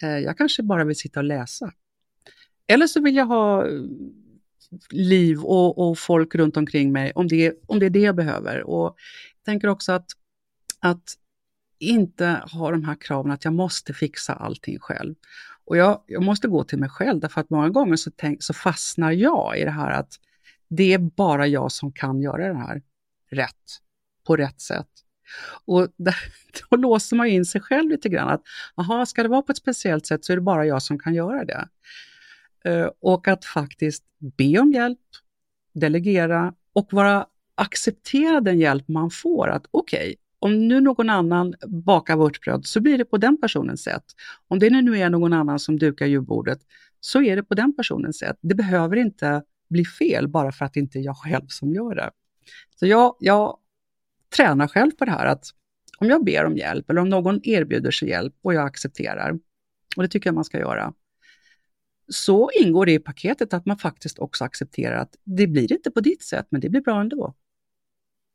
Eh, 0.03 0.19
jag 0.19 0.38
kanske 0.38 0.62
bara 0.62 0.85
vill 0.85 0.97
sitta 0.97 1.21
och 1.21 1.25
läsa. 1.25 1.73
Eller 2.67 2.87
så 2.87 3.01
vill 3.01 3.17
jag 3.17 3.27
ha 3.27 3.67
eh, 3.69 3.83
liv 4.91 5.41
och, 5.41 5.88
och 5.88 5.99
folk 5.99 6.35
runt 6.35 6.57
omkring 6.57 6.93
mig, 6.93 7.12
om 7.14 7.29
det, 7.29 7.55
om 7.67 7.79
det 7.79 7.87
är 7.87 7.91
det 7.91 8.01
jag 8.01 8.17
behöver. 8.17 8.62
Och 8.62 8.85
jag 9.37 9.45
tänker 9.45 9.69
också 9.69 9.93
att, 9.93 10.07
att 10.81 11.14
inte 11.79 12.43
ha 12.53 12.71
de 12.71 12.85
här 12.85 12.97
kraven 13.01 13.33
att 13.33 13.45
jag 13.45 13.55
måste 13.55 13.95
fixa 13.95 14.33
allting 14.33 14.79
själv. 14.79 15.14
Och 15.64 15.77
jag, 15.77 16.03
jag 16.07 16.23
måste 16.23 16.49
gå 16.49 16.64
till 16.64 16.79
mig 16.79 16.88
själv, 16.88 17.21
därför 17.21 17.41
att 17.41 17.51
många 17.51 17.69
gånger 17.69 17.97
så, 17.97 18.11
tänk, 18.17 18.43
så 18.43 18.55
fastnar 18.55 19.12
jag 19.12 19.59
i 19.59 19.64
det 19.64 19.71
här 19.71 19.91
att 19.91 20.14
det 20.69 20.93
är 20.93 20.99
bara 20.99 21.47
jag 21.47 21.73
som 21.73 21.93
kan 21.93 22.21
göra 22.21 22.49
det 22.49 22.59
här 22.59 22.83
rätt, 23.31 23.81
på 24.27 24.37
rätt 24.37 24.61
sätt. 24.61 24.88
Och 25.64 25.88
där, 25.97 26.17
då 26.71 26.77
låser 26.77 27.17
man 27.17 27.27
in 27.27 27.45
sig 27.45 27.61
själv 27.61 27.91
lite 27.91 28.09
grann. 28.09 28.29
att 28.29 28.43
aha, 28.75 29.07
Ska 29.07 29.23
det 29.23 29.29
vara 29.29 29.43
på 29.43 29.53
ett 29.53 29.59
speciellt 29.59 30.07
sätt 30.07 30.25
så 30.25 30.33
är 30.33 30.37
det 30.37 30.43
bara 30.43 30.67
jag 30.67 30.83
som 30.83 30.99
kan 30.99 31.14
göra 31.14 31.45
det. 31.45 31.69
Eh, 32.64 32.91
och 33.01 33.29
att 33.29 33.45
faktiskt 33.45 34.05
be 34.19 34.59
om 34.59 34.73
hjälp, 34.73 34.99
delegera 35.73 36.55
och 36.73 36.93
vara 36.93 37.27
acceptera 37.55 38.41
den 38.41 38.59
hjälp 38.59 38.88
man 38.88 39.11
får. 39.11 39.49
Att 39.49 39.67
okej, 39.71 39.99
okay, 40.01 40.14
om 40.38 40.68
nu 40.68 40.81
någon 40.81 41.11
annan 41.11 41.55
bakar 41.66 42.16
vörtbröd 42.16 42.66
så 42.66 42.81
blir 42.81 42.98
det 42.98 43.05
på 43.05 43.16
den 43.16 43.40
personens 43.40 43.83
sätt. 43.83 44.05
Om 44.48 44.59
det 44.59 44.70
nu 44.70 44.98
är 44.98 45.11
någon 45.11 45.33
annan 45.33 45.59
som 45.59 45.79
dukar 45.79 46.07
julbordet 46.07 46.61
så 47.01 47.22
är 47.22 47.37
det 47.37 47.42
på 47.42 47.55
den 47.55 47.77
personens 47.77 48.18
sätt. 48.18 48.37
Det 48.40 48.55
behöver 48.55 48.96
inte 48.96 49.42
bli 49.70 49.85
fel 49.85 50.29
bara 50.29 50.53
för 50.53 50.64
att 50.64 50.72
det 50.72 50.81
inte 50.81 50.98
är 50.98 51.03
jag 51.03 51.16
själv 51.16 51.46
som 51.48 51.72
gör 51.72 51.94
det. 51.94 52.11
Så 52.77 52.87
jag, 52.87 53.16
jag 53.20 53.59
tränar 54.37 54.66
själv 54.66 54.90
på 54.90 55.05
det 55.05 55.11
här 55.11 55.27
att 55.27 55.44
om 55.98 56.09
jag 56.09 56.24
ber 56.24 56.44
om 56.44 56.57
hjälp 56.57 56.90
eller 56.90 57.01
om 57.01 57.09
någon 57.09 57.40
erbjuder 57.42 57.90
sig 57.90 58.09
hjälp 58.09 58.35
och 58.42 58.55
jag 58.55 58.66
accepterar, 58.66 59.38
och 59.96 60.03
det 60.03 60.09
tycker 60.09 60.29
jag 60.29 60.35
man 60.35 60.44
ska 60.44 60.59
göra, 60.59 60.92
så 62.09 62.51
ingår 62.51 62.87
det 62.87 62.92
i 62.92 62.98
paketet 62.98 63.55
att 63.55 63.66
man 63.66 63.79
faktiskt 63.79 64.18
också 64.18 64.44
accepterar 64.44 64.96
att 64.96 65.16
det 65.24 65.46
blir 65.46 65.72
inte 65.72 65.90
på 65.90 66.01
ditt 66.01 66.22
sätt, 66.22 66.46
men 66.51 66.61
det 66.61 66.68
blir 66.68 66.81
bra 66.81 67.01
ändå. 67.01 67.35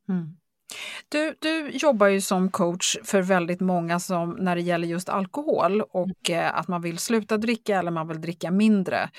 Mm. 0.10 0.38
Du, 1.10 1.36
du 1.40 1.70
jobbar 1.70 2.08
ju 2.08 2.22
som 2.22 2.52
coach 2.52 2.98
för 3.04 3.22
väldigt 3.22 3.62
många 3.62 4.00
som 4.00 4.30
när 4.30 4.56
det 4.56 4.62
gäller 4.62 4.88
just 4.88 5.10
alkohol 5.10 5.82
och 5.82 6.30
eh, 6.30 6.58
att 6.58 6.68
man 6.68 6.82
vill 6.82 6.98
sluta 6.98 7.38
dricka 7.38 7.80
eller 7.80 7.92
man 7.92 8.08
vill 8.08 8.22
dricka 8.22 8.52
mindre. 8.52 9.10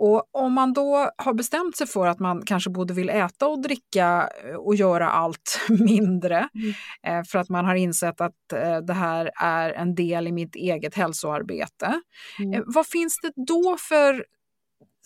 Och 0.00 0.28
om 0.32 0.52
man 0.52 0.72
då 0.72 1.10
har 1.16 1.34
bestämt 1.34 1.76
sig 1.76 1.86
för 1.86 2.06
att 2.06 2.18
man 2.18 2.42
kanske 2.46 2.70
både 2.70 2.94
vill 2.94 3.08
äta 3.08 3.46
och 3.46 3.62
dricka 3.62 4.28
eh, 4.44 4.54
och 4.54 4.74
göra 4.74 5.10
allt 5.10 5.60
mindre 5.68 6.48
mm. 6.54 6.74
Eh, 7.02 7.24
för 7.24 7.38
att 7.38 7.48
man 7.48 7.64
har 7.64 7.74
insett 7.74 8.20
att 8.20 8.52
eh, 8.52 8.78
det 8.78 8.92
här 8.92 9.30
är 9.40 9.70
en 9.70 9.94
del 9.94 10.26
i 10.26 10.32
mitt 10.32 10.56
eget 10.56 10.94
hälsoarbete. 10.94 12.00
Mm. 12.38 12.62
Vad 12.66 12.86
finns 12.86 13.18
det 13.22 13.32
då 13.46 13.76
för 13.88 14.24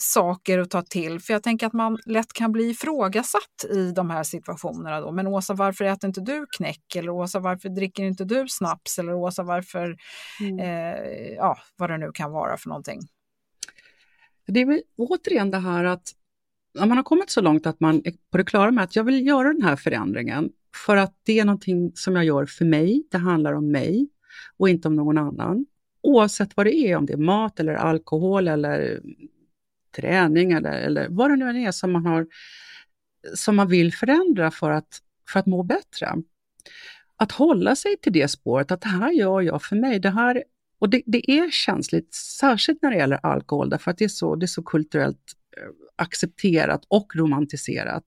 saker 0.03 0.59
att 0.59 0.71
ta 0.71 0.83
till? 0.83 1.21
För 1.21 1.33
jag 1.33 1.43
tänker 1.43 1.67
att 1.67 1.73
man 1.73 1.99
lätt 2.07 2.33
kan 2.33 2.53
bli 2.53 2.71
ifrågasatt 2.71 3.65
i 3.71 3.93
de 3.93 4.11
här 4.11 4.23
situationerna. 4.23 5.01
Då. 5.01 5.13
Men 5.13 5.27
Åsa, 5.27 5.55
varför 5.55 5.85
äter 5.85 6.09
inte 6.09 6.21
du 6.21 6.47
knäck? 6.57 6.97
Eller 6.97 7.11
Åsa, 7.11 7.41
varför 7.41 7.69
dricker 7.69 8.03
inte 8.03 8.25
du 8.25 8.45
snaps? 8.49 8.99
Eller 8.99 9.15
Åsa, 9.15 9.43
varför... 9.43 9.97
Mm. 10.41 10.59
Eh, 10.59 11.35
ja, 11.37 11.59
vad 11.77 11.91
det 11.91 11.99
nu 11.99 12.11
kan 12.15 12.33
vara 12.33 12.57
för 12.57 12.69
någonting. 12.69 13.01
Det 14.47 14.61
är 14.61 14.67
väl 14.67 14.83
återigen 14.97 15.51
det 15.51 15.59
här 15.59 15.85
att 15.85 16.13
när 16.75 16.87
man 16.87 16.97
har 16.97 17.05
kommit 17.05 17.31
så 17.31 17.41
långt 17.41 17.67
att 17.67 17.81
man 17.81 18.03
är 18.05 18.13
på 18.31 18.39
det 18.39 18.45
klara 18.45 18.71
med 18.71 18.85
att 18.85 18.97
jag 18.97 19.05
vill 19.05 19.27
göra 19.27 19.53
den 19.53 19.63
här 19.63 19.77
förändringen 19.77 20.51
för 20.87 20.97
att 20.97 21.15
det 21.23 21.39
är 21.39 21.45
någonting 21.45 21.93
som 21.95 22.17
jag 22.17 22.25
gör 22.25 22.47
för 22.47 22.65
mig, 22.65 23.03
det 23.11 23.19
handlar 23.19 23.53
om 23.53 23.71
mig 23.71 24.09
och 24.57 24.69
inte 24.69 24.89
om 24.89 24.97
någon 24.97 25.19
annan. 25.19 25.67
Oavsett 26.03 26.57
vad 26.57 26.67
det 26.67 26.75
är, 26.75 26.97
om 26.97 27.07
det 27.07 27.13
är 27.13 27.17
mat 27.17 27.61
eller 27.61 27.75
alkohol 27.75 28.49
eller 28.49 29.01
träning 29.93 30.53
eller, 30.53 30.73
eller 30.73 31.07
vad 31.11 31.31
det 31.31 31.37
nu 31.37 31.49
än 31.49 31.57
är 31.57 31.71
som 31.71 31.93
man, 31.93 32.07
har, 32.07 32.27
som 33.35 33.57
man 33.57 33.69
vill 33.69 33.93
förändra 33.93 34.51
för 34.51 34.71
att, 34.71 34.99
för 35.29 35.41
att 35.41 35.47
må 35.47 35.63
bättre. 35.63 36.15
Att 37.17 37.33
hålla 37.33 37.77
sig 37.77 37.97
till 37.97 38.13
det 38.13 38.29
spåret, 38.29 38.73
att 38.73 38.81
det 38.81 38.89
här 38.89 39.11
gör 39.11 39.41
jag 39.41 39.63
för 39.63 39.77
mig, 39.77 39.99
det 39.99 40.11
här 40.11 40.43
och 40.79 40.89
det, 40.89 41.03
det, 41.07 41.31
är 41.31 41.51
känsligt, 41.51 42.15
särskilt 42.15 42.83
när 42.83 42.91
det 42.91 42.97
gäller 42.97 43.21
alkohol, 43.23 43.71
därför 43.71 43.91
att 43.91 43.99
det 43.99 44.05
är 44.05 44.09
så, 44.09 44.37
det 44.37 44.45
är 44.45 44.49
så 44.49 44.63
kulturellt 44.63 45.33
eh, 45.57 45.69
accepterat 45.97 46.85
och 46.89 47.17
romantiserat 47.17 48.05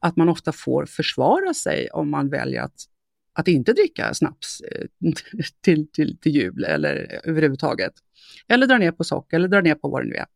att 0.00 0.16
man 0.16 0.28
ofta 0.28 0.52
får 0.52 0.86
försvara 0.86 1.54
sig 1.54 1.88
om 1.90 2.10
man 2.10 2.28
väljer 2.28 2.62
att, 2.62 2.84
att 3.32 3.48
inte 3.48 3.72
dricka 3.72 4.14
snaps 4.14 4.60
eh, 4.60 4.86
till, 5.60 5.88
till, 5.92 6.18
till 6.18 6.32
jul 6.32 6.64
eller 6.64 7.20
överhuvudtaget. 7.24 7.92
Eller 8.48 8.66
dra 8.66 8.78
ner 8.78 8.92
på 8.92 9.04
socker 9.04 9.36
eller 9.36 9.48
dra 9.48 9.60
ner 9.60 9.74
på 9.74 9.88
vad 9.88 10.02
det 10.02 10.08
nu 10.08 10.14
är. 10.14 10.26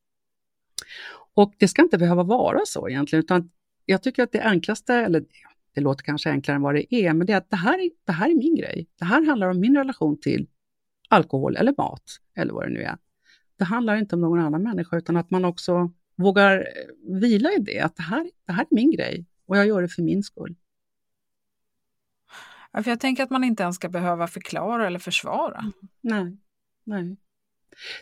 Och 1.34 1.54
det 1.58 1.68
ska 1.68 1.82
inte 1.82 1.98
behöva 1.98 2.22
vara 2.22 2.60
så 2.64 2.88
egentligen, 2.88 3.24
utan 3.24 3.50
jag 3.84 4.02
tycker 4.02 4.22
att 4.22 4.32
det 4.32 4.40
enklaste, 4.40 4.94
eller 4.94 5.24
det 5.74 5.80
låter 5.80 6.04
kanske 6.04 6.30
enklare 6.30 6.56
än 6.56 6.62
vad 6.62 6.74
det 6.74 6.94
är, 6.94 7.12
men 7.14 7.26
det 7.26 7.32
är 7.32 7.36
att 7.36 7.50
det 7.50 7.56
här, 7.56 7.90
det 8.04 8.12
här 8.12 8.30
är 8.30 8.34
min 8.34 8.56
grej. 8.56 8.86
Det 8.98 9.04
här 9.04 9.26
handlar 9.26 9.48
om 9.48 9.60
min 9.60 9.76
relation 9.76 10.20
till 10.20 10.46
alkohol 11.08 11.56
eller 11.56 11.74
mat 11.78 12.02
eller 12.34 12.52
vad 12.52 12.66
det 12.66 12.72
nu 12.72 12.82
är. 12.82 12.98
Det 13.56 13.64
handlar 13.64 13.96
inte 13.96 14.14
om 14.14 14.20
någon 14.20 14.40
annan 14.40 14.62
människa 14.62 14.96
utan 14.96 15.16
att 15.16 15.30
man 15.30 15.44
också 15.44 15.92
vågar 16.16 16.58
eh, 16.58 17.18
vila 17.20 17.52
i 17.52 17.58
det, 17.60 17.80
att 17.80 17.96
det 17.96 18.02
här, 18.02 18.30
det 18.44 18.52
här 18.52 18.62
är 18.70 18.74
min 18.74 18.90
grej 18.90 19.26
och 19.46 19.56
jag 19.56 19.66
gör 19.66 19.82
det 19.82 19.88
för 19.88 20.02
min 20.02 20.22
skull. 20.22 20.56
Ja, 22.72 22.82
för 22.82 22.90
jag 22.90 23.00
tänker 23.00 23.22
att 23.22 23.30
man 23.30 23.44
inte 23.44 23.62
ens 23.62 23.76
ska 23.76 23.88
behöva 23.88 24.26
förklara 24.26 24.86
eller 24.86 24.98
försvara. 24.98 25.72
Nej, 26.00 26.36
nej. 26.84 27.16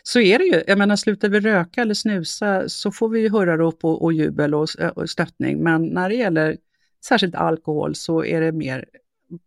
Så 0.03 0.19
är 0.19 0.39
det 0.39 0.45
ju. 0.45 0.63
Jag 0.67 0.77
menar, 0.77 0.95
slutar 0.95 1.29
vi 1.29 1.39
röka 1.39 1.81
eller 1.81 1.93
snusa 1.93 2.69
så 2.69 2.91
får 2.91 3.09
vi 3.09 3.19
ju 3.19 3.29
hurrarop 3.29 3.85
och, 3.85 4.03
och 4.03 4.13
jubel 4.13 4.55
och, 4.55 4.67
och 4.95 5.09
stöttning. 5.09 5.63
Men 5.63 5.85
när 5.85 6.09
det 6.09 6.15
gäller 6.15 6.57
särskilt 7.05 7.35
alkohol 7.35 7.95
så 7.95 8.25
är 8.25 8.41
det 8.41 8.51
mer 8.51 8.85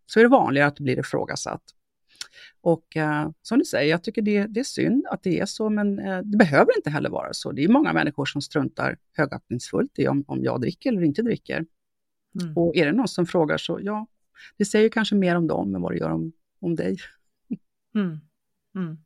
så 0.07 0.21
är 0.21 0.25
det 0.25 0.29
vanligare 0.29 0.69
att 0.69 0.77
det 0.77 0.83
blir 0.83 0.99
ifrågasatt. 0.99 1.63
Och 2.61 2.97
eh, 2.97 3.31
som 3.43 3.59
du 3.59 3.65
säger, 3.65 3.91
jag 3.91 4.05
tycker 4.05 4.23
det, 4.23 4.47
det, 4.47 4.61
är 4.61 4.65
synd 4.65 5.07
att 5.07 5.23
det 5.23 5.41
är 5.41 5.47
så, 5.47 5.71
men 5.71 5.99
eh, 5.99 6.19
det 6.19 6.37
behöver 6.37 6.77
inte 6.77 6.91
heller 6.91 7.11
vara 7.11 7.33
så. 7.33 7.53
Det 7.53 7.65
är 7.65 7.69
många 7.69 7.93
människor 7.93 8.25
som 8.25 8.43
struntar 8.43 8.97
högaktningsfullt 9.13 9.99
i 9.99 10.09
om, 10.09 10.25
om 10.27 10.45
jag 10.45 10.61
dricker 10.61 10.93
eller 10.93 11.03
inte 11.03 11.23
dricker. 11.23 11.67
Mm. 12.41 12.57
Och 12.57 12.77
är 12.77 12.87
det 12.87 12.93
någon 12.93 13.09
som 13.09 13.27
frågar 13.27 13.59
så, 13.59 13.79
ja, 13.83 14.07
det 14.57 14.65
säger 14.65 14.89
kanske 14.89 15.15
mer 15.15 15.37
om 15.37 15.47
dem 15.47 15.75
än 15.75 15.83
vad 15.83 15.93
det 15.93 15.99
gör 15.99 16.11
om, 16.11 16.33
om 16.61 16.77
dig. 16.77 16.99
Mm. 17.95 18.21
Mm. 18.75 18.99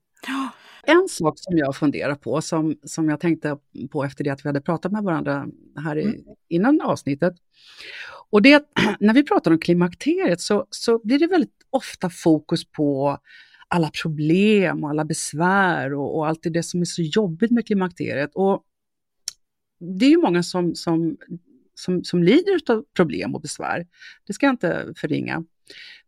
En 0.87 1.09
sak 1.09 1.35
som 1.37 1.59
jag 1.59 1.77
funderar 1.77 2.14
på, 2.14 2.42
som, 2.42 2.77
som 2.85 3.09
jag 3.09 3.20
tänkte 3.20 3.59
på 3.90 4.05
efter 4.05 4.25
det 4.25 4.31
att 4.31 4.44
vi 4.44 4.49
hade 4.49 4.61
pratat 4.61 4.92
med 4.92 5.03
varandra 5.03 5.46
här 5.77 5.99
i, 5.99 6.05
mm. 6.05 6.20
innan 6.49 6.81
avsnittet, 6.81 7.35
och 8.31 8.42
det 8.42 8.64
när 9.01 9.14
vi 9.14 9.22
pratar 9.22 9.51
om 9.51 9.59
klimakteriet 9.59 10.40
så, 10.40 10.66
så 10.70 11.01
blir 11.05 11.18
det 11.18 11.27
väldigt 11.27 11.66
ofta 11.70 12.11
fokus 12.11 12.64
på 12.64 13.18
alla 13.68 13.90
problem 14.03 14.85
och 14.85 14.90
alla 14.90 15.05
besvär 15.05 15.94
och, 15.94 16.16
och 16.16 16.27
allt 16.27 16.40
det 16.42 16.62
som 16.62 16.81
är 16.81 16.85
så 16.85 17.03
jobbigt 17.03 17.51
med 17.51 17.66
klimakteriet. 17.66 18.31
Och 18.35 18.62
det 19.81 20.07
är 20.07 20.11
ju 20.11 20.18
många 20.18 20.42
som, 20.42 20.75
som, 20.75 21.16
som, 21.75 22.05
som 22.05 22.22
lider 22.22 22.72
av 22.72 22.85
problem 22.96 23.35
och 23.35 23.40
besvär. 23.40 23.87
Det 24.27 24.33
ska 24.33 24.46
jag 24.46 24.53
inte 24.53 24.92
förringa. 24.96 25.44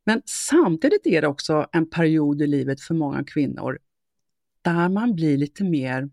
Men 0.04 0.22
samtidigt 0.24 1.06
är 1.06 1.22
det 1.22 1.28
också 1.28 1.66
en 1.72 1.90
period 1.90 2.42
i 2.42 2.46
livet 2.46 2.80
för 2.80 2.94
många 2.94 3.24
kvinnor 3.24 3.78
där 4.62 4.88
man 4.88 5.14
blir 5.14 5.36
lite 5.36 5.64
mer, 5.64 6.10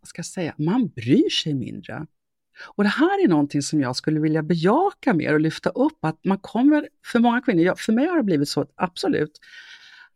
vad 0.00 0.08
ska 0.08 0.18
jag 0.18 0.26
säga, 0.26 0.54
man 0.58 0.88
bryr 0.88 1.30
sig 1.30 1.54
mindre. 1.54 2.06
Och 2.64 2.82
det 2.82 2.88
här 2.88 3.24
är 3.24 3.28
någonting 3.28 3.62
som 3.62 3.80
jag 3.80 3.96
skulle 3.96 4.20
vilja 4.20 4.42
bejaka 4.42 5.14
mer 5.14 5.34
och 5.34 5.40
lyfta 5.40 5.70
upp, 5.70 6.04
att 6.04 6.24
man 6.24 6.38
kommer, 6.38 6.88
för 7.04 7.18
många 7.18 7.40
kvinnor, 7.40 7.74
för 7.76 7.92
mig 7.92 8.06
har 8.06 8.16
det 8.16 8.22
blivit 8.22 8.48
så 8.48 8.66
absolut, 8.74 9.40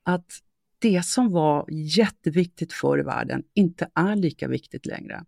att 0.02 0.32
det 0.78 1.02
som 1.06 1.30
var 1.30 1.66
jätteviktigt 1.70 2.72
förr 2.72 2.98
i 2.98 3.02
världen 3.02 3.42
inte 3.54 3.90
är 3.94 4.16
lika 4.16 4.48
viktigt 4.48 4.86
längre. 4.86 5.24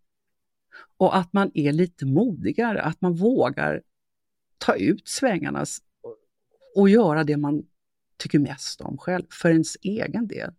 Och 0.96 1.16
att 1.16 1.32
man 1.32 1.50
är 1.54 1.72
lite 1.72 2.06
modigare, 2.06 2.82
att 2.82 3.00
man 3.00 3.14
vågar 3.14 3.82
ta 4.58 4.76
ut 4.76 5.08
svängarna 5.08 5.64
och 6.76 6.88
göra 6.88 7.24
det 7.24 7.36
man 7.36 7.62
tycker 8.16 8.38
mest 8.38 8.80
om 8.80 8.98
själv, 8.98 9.24
för 9.30 9.50
ens 9.50 9.76
egen 9.82 10.26
del. 10.26 10.52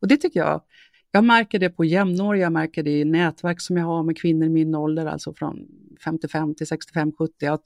Och 0.00 0.08
det 0.08 0.16
tycker 0.16 0.40
jag, 0.40 0.62
jag 1.10 1.24
märker 1.24 1.58
det 1.58 1.70
på 1.70 1.84
jämnåriga, 1.84 2.42
jag 2.42 2.52
märker 2.52 2.82
det 2.82 3.00
i 3.00 3.04
nätverk 3.04 3.60
som 3.60 3.76
jag 3.76 3.84
har 3.84 4.02
med 4.02 4.18
kvinnor 4.18 4.46
i 4.46 4.50
min 4.50 4.74
ålder, 4.74 5.06
alltså 5.06 5.34
från 5.34 5.66
55 6.04 6.54
till 6.54 6.66
65, 6.66 7.12
70, 7.12 7.46
att 7.46 7.62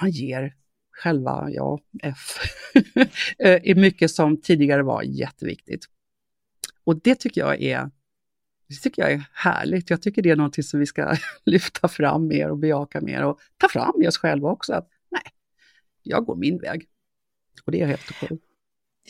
man 0.00 0.10
ger 0.10 0.54
själva, 0.90 1.48
ja, 1.50 1.80
F, 2.02 2.38
eh, 3.38 3.60
i 3.64 3.74
mycket 3.74 4.10
som 4.10 4.40
tidigare 4.40 4.82
var 4.82 5.02
jätteviktigt. 5.02 5.84
Och 6.84 7.02
det 7.02 7.14
tycker 7.14 7.40
jag 7.40 7.62
är 7.62 7.90
det 8.68 8.74
tycker 8.74 9.02
jag 9.02 9.12
är 9.12 9.28
härligt. 9.32 9.90
Jag 9.90 10.02
tycker 10.02 10.22
det 10.22 10.30
är 10.30 10.36
något 10.36 10.64
som 10.64 10.80
vi 10.80 10.86
ska 10.86 11.16
lyfta 11.44 11.88
fram 11.88 12.26
mer 12.26 12.50
och 12.50 12.58
bejaka 12.58 13.00
mer 13.00 13.24
och 13.24 13.38
ta 13.56 13.68
fram 13.68 14.02
i 14.02 14.08
oss 14.08 14.18
själva 14.18 14.50
också. 14.50 14.72
Att, 14.72 14.88
nej, 15.10 15.22
jag 16.02 16.24
går 16.24 16.36
min 16.36 16.58
väg. 16.58 16.88
Och 17.64 17.72
det 17.72 17.80
är 17.80 17.86
helt 17.86 18.10
okej. 18.10 18.38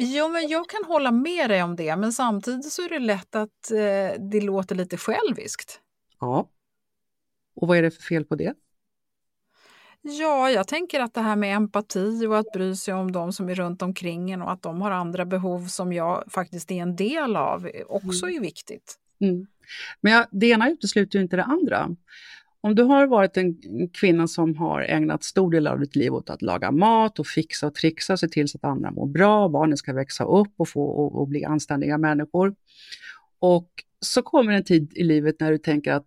Jo, 0.01 0.29
men 0.29 0.49
jag 0.49 0.69
kan 0.69 0.85
hålla 0.85 1.11
med 1.11 1.51
dig 1.51 1.63
om 1.63 1.77
det, 1.77 1.97
men 1.97 2.13
samtidigt 2.13 2.73
så 2.73 2.83
är 2.83 2.89
det 2.89 2.99
lätt 2.99 3.35
att 3.35 3.71
eh, 3.71 4.21
det 4.21 4.41
låter 4.41 4.75
lite 4.75 4.97
själviskt. 4.97 5.81
Ja. 6.21 6.49
Och 7.57 7.69
vad 7.69 7.79
är 7.79 7.83
det 7.83 7.91
för 7.91 8.03
fel 8.03 8.25
på 8.25 8.35
det? 8.35 8.55
Ja, 10.03 10.51
jag 10.51 10.69
tänker 10.69 11.01
att 11.01 11.15
det 11.15 11.21
här 11.21 11.37
med 11.37 11.57
empati 11.57 12.27
och 12.27 12.39
att 12.39 12.53
bry 12.53 12.77
sig 12.77 12.95
om 12.95 13.13
de 13.13 13.33
som 13.33 13.49
är 13.49 13.55
runt 13.55 13.83
omkring 13.83 14.31
en 14.31 14.43
och 14.43 14.53
att 14.53 14.63
de 14.63 14.83
har 14.83 14.91
andra 14.91 15.25
behov 15.25 15.67
som 15.67 15.93
jag 15.93 16.25
faktiskt 16.31 16.71
är 16.71 16.83
en 16.83 16.97
del 16.97 17.37
av 17.37 17.71
också 17.89 18.27
mm. 18.27 18.37
är 18.37 18.41
viktigt. 18.41 18.99
Mm. 19.21 19.47
Men 20.01 20.13
jag, 20.13 20.27
det 20.31 20.47
ena 20.47 20.71
utesluter 20.71 21.19
ju 21.19 21.23
inte 21.23 21.37
det 21.37 21.45
andra. 21.45 21.89
Om 22.61 22.75
du 22.75 22.83
har 22.83 23.07
varit 23.07 23.37
en 23.37 23.57
kvinna 23.93 24.29
som 24.29 24.57
har 24.57 24.83
ägnat 24.83 25.25
stor 25.25 25.51
del 25.51 25.67
av 25.67 25.81
ditt 25.81 25.97
liv 25.97 26.15
åt 26.15 26.31
att 26.31 26.43
laga 26.43 26.71
mat 26.71 27.19
och 27.19 27.27
fixa 27.27 27.67
och 27.67 27.75
trixa 27.75 28.13
och 28.13 28.21
se 28.21 28.29
till 28.29 28.49
så 28.49 28.59
att 28.59 28.65
andra 28.65 28.91
mår 28.91 29.07
bra, 29.07 29.49
barnen 29.49 29.77
ska 29.77 29.93
växa 29.93 30.25
upp 30.25 30.53
och, 30.57 30.69
få, 30.69 30.85
och, 30.85 31.21
och 31.21 31.29
bli 31.29 31.45
anständiga 31.45 31.99
människor. 31.99 32.55
Och 33.39 33.71
så 34.01 34.23
kommer 34.23 34.53
en 34.53 34.65
tid 34.65 34.93
i 34.97 35.05
livet 35.05 35.41
när 35.41 35.51
du 35.51 35.59
tänker 35.59 35.93
att 35.93 36.07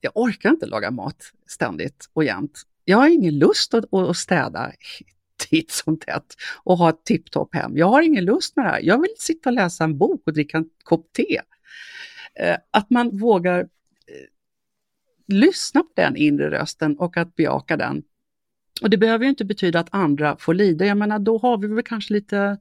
jag 0.00 0.12
orkar 0.14 0.50
inte 0.50 0.66
laga 0.66 0.90
mat 0.90 1.32
ständigt 1.46 2.10
och 2.12 2.24
jämt. 2.24 2.62
Jag 2.84 2.98
har 2.98 3.08
ingen 3.08 3.38
lust 3.38 3.74
att, 3.74 3.94
att 3.94 4.16
städa 4.16 4.72
titt 5.50 5.70
som 5.70 5.98
tätt 5.98 6.34
och 6.64 6.78
ha 6.78 6.90
ett 6.90 7.04
tipptopp 7.04 7.54
hem. 7.54 7.76
Jag 7.76 7.86
har 7.86 8.02
ingen 8.02 8.24
lust 8.24 8.56
med 8.56 8.64
det 8.64 8.70
här. 8.70 8.80
Jag 8.82 9.00
vill 9.00 9.14
sitta 9.18 9.48
och 9.50 9.54
läsa 9.54 9.84
en 9.84 9.98
bok 9.98 10.22
och 10.26 10.32
dricka 10.32 10.56
en 10.56 10.68
kopp 10.82 11.12
te. 11.12 11.40
Eh, 12.40 12.56
att 12.70 12.90
man 12.90 13.18
vågar 13.18 13.60
eh, 13.60 13.66
lyssna 15.28 15.82
på 15.82 15.92
den 15.96 16.16
inre 16.16 16.50
rösten 16.50 16.98
och 16.98 17.16
att 17.16 17.36
bejaka 17.36 17.76
den. 17.76 18.02
Och 18.82 18.90
det 18.90 18.96
behöver 18.96 19.24
ju 19.24 19.30
inte 19.30 19.44
betyda 19.44 19.80
att 19.80 19.88
andra 19.90 20.36
får 20.36 20.54
lida. 20.54 20.86
Jag 20.86 20.96
menar, 20.96 21.18
då 21.18 21.38
har 21.38 21.58
vi 21.58 21.66
väl 21.66 21.82
kanske 21.82 22.14
lite 22.14 22.58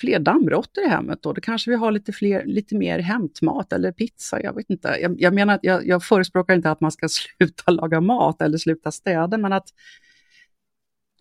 fler 0.00 0.18
dammråttor 0.18 0.84
i 0.84 0.88
hemmet 0.88 1.22
då. 1.22 1.32
Då 1.32 1.40
kanske 1.40 1.70
vi 1.70 1.76
har 1.76 1.92
lite, 1.92 2.12
fler, 2.12 2.44
lite 2.44 2.74
mer 2.74 2.98
hämtmat 2.98 3.72
eller 3.72 3.92
pizza. 3.92 4.42
Jag 4.42 4.54
vet 4.54 4.70
inte. 4.70 4.88
Jag, 4.88 5.20
jag 5.20 5.34
menar, 5.34 5.58
jag, 5.62 5.86
jag 5.86 6.04
förespråkar 6.04 6.54
inte 6.54 6.70
att 6.70 6.80
man 6.80 6.92
ska 6.92 7.08
sluta 7.38 7.70
laga 7.70 8.00
mat 8.00 8.42
eller 8.42 8.58
sluta 8.58 8.92
städa, 8.92 9.38
men 9.38 9.52
att, 9.52 9.68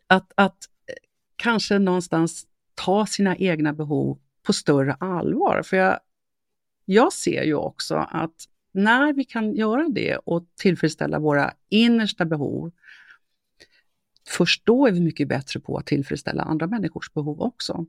att, 0.07 0.31
att 0.35 0.57
kanske 1.35 1.79
någonstans 1.79 2.45
ta 2.75 3.05
sina 3.05 3.37
egna 3.37 3.73
behov 3.73 4.19
på 4.43 4.53
större 4.53 4.93
allvar. 4.99 5.61
För 5.65 5.77
jag, 5.77 5.99
jag 6.85 7.13
ser 7.13 7.43
ju 7.43 7.55
också 7.55 7.95
att 7.95 8.35
när 8.75 9.13
vi 9.13 9.23
kan 9.23 9.55
göra 9.55 9.89
det 9.89 10.17
och 10.17 10.47
tillfredsställa 10.55 11.19
våra 11.19 11.53
innersta 11.69 12.25
behov, 12.25 12.71
först 14.27 14.65
då 14.65 14.87
är 14.87 14.91
vi 14.91 15.01
mycket 15.01 15.27
bättre 15.27 15.59
på 15.59 15.77
att 15.77 15.85
tillfredsställa 15.85 16.43
andra 16.43 16.67
människors 16.67 17.13
behov 17.13 17.41
också. 17.41 17.85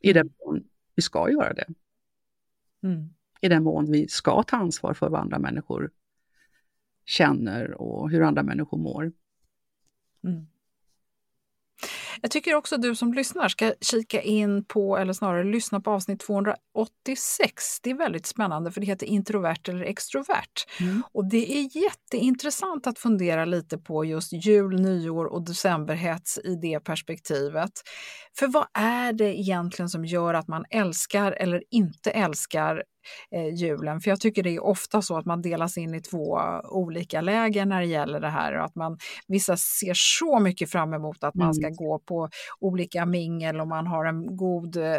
I 0.00 0.12
den 0.12 0.30
mån 0.44 0.64
vi 0.94 1.02
ska 1.02 1.30
göra 1.30 1.52
det. 1.52 1.66
Mm. 2.82 3.14
I 3.40 3.48
den 3.48 3.62
mån 3.62 3.92
vi 3.92 4.08
ska 4.08 4.42
ta 4.42 4.56
ansvar 4.56 4.94
för 4.94 5.08
vad 5.08 5.20
andra 5.20 5.38
människor 5.38 5.90
känner 7.04 7.70
och 7.80 8.10
hur 8.10 8.22
andra 8.22 8.42
människor 8.42 8.78
mår. 8.78 9.12
Mm. 10.24 10.46
Jag 12.22 12.30
tycker 12.30 12.54
också 12.54 12.74
att 12.74 12.82
du 12.82 12.94
som 12.94 13.12
lyssnar 13.12 13.48
ska 13.48 13.72
kika 13.80 14.22
in 14.22 14.64
på, 14.64 14.96
eller 14.98 15.12
snarare 15.12 15.44
lyssna 15.44 15.80
på 15.80 15.90
avsnitt 15.90 16.20
286. 16.20 17.80
Det 17.82 17.90
är 17.90 17.94
väldigt 17.94 18.26
spännande 18.26 18.72
för 18.72 18.80
det 18.80 18.86
heter 18.86 19.06
introvert 19.06 19.68
eller 19.68 19.84
extrovert. 19.84 20.66
Mm. 20.80 21.02
Och 21.12 21.28
det 21.30 21.58
är 21.58 21.76
jätteintressant 21.82 22.86
att 22.86 22.98
fundera 22.98 23.44
lite 23.44 23.78
på 23.78 24.04
just 24.04 24.32
jul, 24.32 24.80
nyår 24.80 25.24
och 25.24 25.44
decemberhets 25.44 26.38
i 26.38 26.54
det 26.54 26.80
perspektivet. 26.80 27.70
För 28.38 28.46
vad 28.46 28.66
är 28.74 29.12
det 29.12 29.40
egentligen 29.40 29.88
som 29.88 30.04
gör 30.04 30.34
att 30.34 30.48
man 30.48 30.64
älskar 30.70 31.32
eller 31.32 31.62
inte 31.70 32.10
älskar 32.10 32.82
eh, 33.30 33.54
julen. 33.54 34.00
För 34.00 34.10
jag 34.10 34.20
tycker 34.20 34.42
det 34.42 34.56
är 34.56 34.64
ofta 34.64 35.02
så 35.02 35.16
att 35.16 35.26
man 35.26 35.42
delas 35.42 35.78
in 35.78 35.94
i 35.94 36.00
två 36.00 36.40
olika 36.64 37.20
läger 37.20 37.66
när 37.66 37.80
det 37.80 37.86
gäller 37.86 38.20
det 38.20 38.28
här. 38.28 38.58
Och 38.58 38.64
att 38.64 38.74
man, 38.74 38.98
vissa 39.28 39.56
ser 39.56 39.94
så 39.94 40.38
mycket 40.38 40.70
fram 40.70 40.94
emot 40.94 41.24
att 41.24 41.34
man 41.34 41.54
ska 41.54 41.66
mm. 41.66 41.76
gå 41.76 41.98
på 41.98 42.28
olika 42.60 43.06
mingel 43.06 43.60
och 43.60 43.68
man 43.68 43.86
har 43.86 44.04
en 44.04 44.36
god 44.36 44.76
eh, 44.76 44.92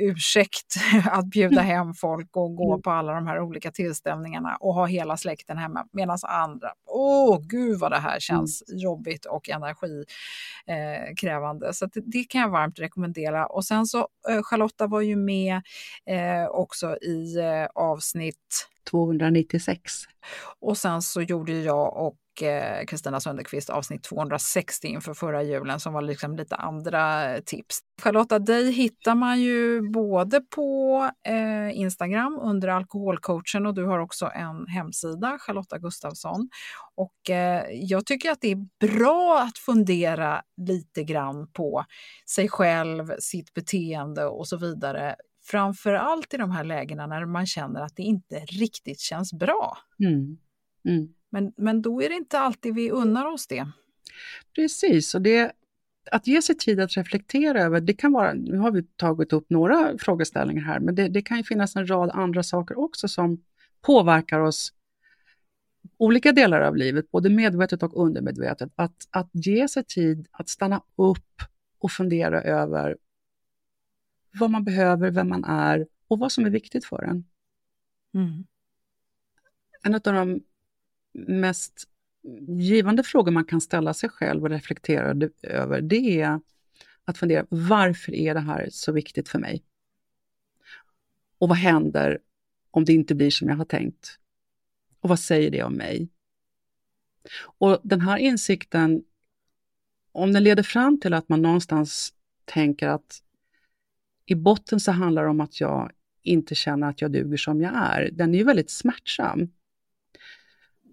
ursäkt 0.00 0.74
att 1.10 1.26
bjuda 1.26 1.60
mm. 1.60 1.66
hem 1.66 1.94
folk 1.94 2.36
och 2.36 2.56
gå 2.56 2.72
mm. 2.72 2.82
på 2.82 2.90
alla 2.90 3.12
de 3.12 3.26
här 3.26 3.40
olika 3.40 3.70
tillställningarna 3.70 4.56
och 4.60 4.74
ha 4.74 4.86
hela 4.86 5.16
släkten 5.16 5.58
hemma. 5.58 5.86
Medan 5.92 6.18
andra, 6.22 6.72
åh 6.86 7.40
gud 7.40 7.78
vad 7.78 7.92
det 7.92 7.98
här 7.98 8.20
känns 8.20 8.62
jobbigt 8.68 9.24
och 9.24 9.48
energikrävande. 9.48 11.66
Eh, 11.66 11.72
så 11.72 11.86
det, 11.86 12.02
det, 12.06 12.24
kan 12.24 12.40
jag 12.40 12.48
varmt 12.48 12.78
rekommendera. 12.78 13.46
Och 13.46 13.64
sen 13.64 13.86
så 13.86 14.08
eh, 14.28 14.42
Charlotta 14.42 14.86
var 14.86 15.00
ju 15.00 15.16
med 15.16 15.62
eh, 16.06 16.46
också 16.50 16.96
i 16.96 17.37
eh, 17.38 17.66
avsnitt 17.74 18.68
296. 18.90 19.92
Och 20.60 20.78
sen 20.78 21.02
så 21.02 21.22
gjorde 21.22 21.52
jag 21.52 21.96
och 21.96 22.42
eh, 22.42 22.84
Kristina 22.84 23.20
Sönderqvist 23.20 23.70
avsnitt 23.70 24.02
260 24.02 24.86
inför 24.86 25.14
förra 25.14 25.42
julen 25.42 25.80
som 25.80 25.92
var 25.92 26.02
liksom 26.02 26.36
lite 26.36 26.56
andra 26.56 27.34
tips. 27.40 27.78
Charlotta, 28.02 28.38
dig 28.38 28.72
hittar 28.72 29.14
man 29.14 29.40
ju 29.40 29.90
både 29.90 30.40
på 30.40 31.10
eh, 31.26 31.78
Instagram 31.78 32.38
under 32.42 32.68
alkoholcoachen 32.68 33.66
och 33.66 33.74
du 33.74 33.84
har 33.84 33.98
också 33.98 34.30
en 34.34 34.66
hemsida, 34.66 35.38
Charlotta 35.40 35.78
Gustafsson. 35.78 36.48
Och 36.94 37.30
eh, 37.30 37.64
jag 37.70 38.06
tycker 38.06 38.30
att 38.30 38.40
det 38.40 38.52
är 38.52 38.88
bra 38.88 39.40
att 39.48 39.58
fundera 39.58 40.42
lite 40.56 41.04
grann 41.04 41.50
på 41.52 41.84
sig 42.26 42.48
själv, 42.48 43.12
sitt 43.18 43.54
beteende 43.54 44.24
och 44.26 44.48
så 44.48 44.56
vidare 44.56 45.16
Framför 45.50 45.94
allt 45.94 46.34
i 46.34 46.36
de 46.36 46.50
här 46.50 46.64
lägena 46.64 47.06
när 47.06 47.24
man 47.24 47.46
känner 47.46 47.80
att 47.80 47.96
det 47.96 48.02
inte 48.02 48.38
riktigt 48.38 49.00
känns 49.00 49.32
bra. 49.32 49.78
Mm. 49.98 50.38
Mm. 50.84 51.08
Men, 51.30 51.52
men 51.56 51.82
då 51.82 52.02
är 52.02 52.08
det 52.08 52.14
inte 52.14 52.38
alltid 52.38 52.74
vi 52.74 52.90
unnar 52.90 53.26
oss 53.26 53.46
det. 53.46 53.66
Precis, 54.54 55.14
och 55.14 55.22
det, 55.22 55.52
att 56.10 56.26
ge 56.26 56.42
sig 56.42 56.56
tid 56.56 56.80
att 56.80 56.96
reflektera 56.96 57.62
över, 57.62 57.80
det 57.80 57.92
kan 57.92 58.12
vara, 58.12 58.32
nu 58.32 58.56
har 58.58 58.70
vi 58.70 58.82
tagit 58.82 59.32
upp 59.32 59.50
några 59.50 59.98
frågeställningar 59.98 60.62
här, 60.62 60.80
men 60.80 60.94
det, 60.94 61.08
det 61.08 61.22
kan 61.22 61.36
ju 61.36 61.44
finnas 61.44 61.76
en 61.76 61.90
rad 61.90 62.10
andra 62.14 62.42
saker 62.42 62.78
också 62.78 63.08
som 63.08 63.42
påverkar 63.80 64.40
oss 64.40 64.72
olika 65.96 66.32
delar 66.32 66.60
av 66.60 66.76
livet, 66.76 67.10
både 67.10 67.30
medvetet 67.30 67.82
och 67.82 68.02
undermedvetet. 68.02 68.72
Att, 68.76 68.96
att 69.10 69.30
ge 69.32 69.68
sig 69.68 69.84
tid 69.84 70.26
att 70.30 70.48
stanna 70.48 70.82
upp 70.96 71.42
och 71.78 71.90
fundera 71.90 72.42
över 72.42 72.96
vad 74.38 74.50
man 74.50 74.64
behöver, 74.64 75.10
vem 75.10 75.28
man 75.28 75.44
är 75.44 75.86
och 76.08 76.18
vad 76.18 76.32
som 76.32 76.46
är 76.46 76.50
viktigt 76.50 76.84
för 76.84 77.02
en. 77.02 77.24
Mm. 78.14 78.46
En 79.82 79.94
av 79.94 80.00
de 80.00 80.40
mest 81.12 81.88
givande 82.48 83.02
frågor 83.02 83.32
man 83.32 83.44
kan 83.44 83.60
ställa 83.60 83.94
sig 83.94 84.08
själv 84.08 84.42
och 84.42 84.50
reflektera 84.50 85.28
över, 85.42 85.80
det 85.80 86.20
är 86.20 86.40
att 87.04 87.18
fundera, 87.18 87.46
varför 87.48 88.14
är 88.14 88.34
det 88.34 88.40
här 88.40 88.68
så 88.70 88.92
viktigt 88.92 89.28
för 89.28 89.38
mig? 89.38 89.64
Och 91.38 91.48
vad 91.48 91.58
händer 91.58 92.18
om 92.70 92.84
det 92.84 92.92
inte 92.92 93.14
blir 93.14 93.30
som 93.30 93.48
jag 93.48 93.56
har 93.56 93.64
tänkt? 93.64 94.18
Och 95.00 95.08
vad 95.08 95.20
säger 95.20 95.50
det 95.50 95.62
om 95.62 95.74
mig? 95.74 96.08
Och 97.40 97.80
den 97.82 98.00
här 98.00 98.18
insikten, 98.18 99.04
om 100.12 100.32
den 100.32 100.44
leder 100.44 100.62
fram 100.62 101.00
till 101.00 101.14
att 101.14 101.28
man 101.28 101.42
någonstans 101.42 102.14
tänker 102.44 102.88
att 102.88 103.22
i 104.30 104.34
botten 104.34 104.80
så 104.80 104.92
handlar 104.92 105.22
det 105.22 105.30
om 105.30 105.40
att 105.40 105.60
jag 105.60 105.92
inte 106.22 106.54
känner 106.54 106.88
att 106.88 107.00
jag 107.00 107.12
duger 107.12 107.36
som 107.36 107.60
jag 107.60 107.72
är. 107.74 108.10
Den 108.12 108.34
är 108.34 108.38
ju 108.38 108.44
väldigt 108.44 108.70
smärtsam. 108.70 109.48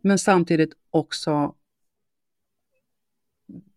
Men 0.01 0.19
samtidigt 0.19 0.73
också 0.89 1.55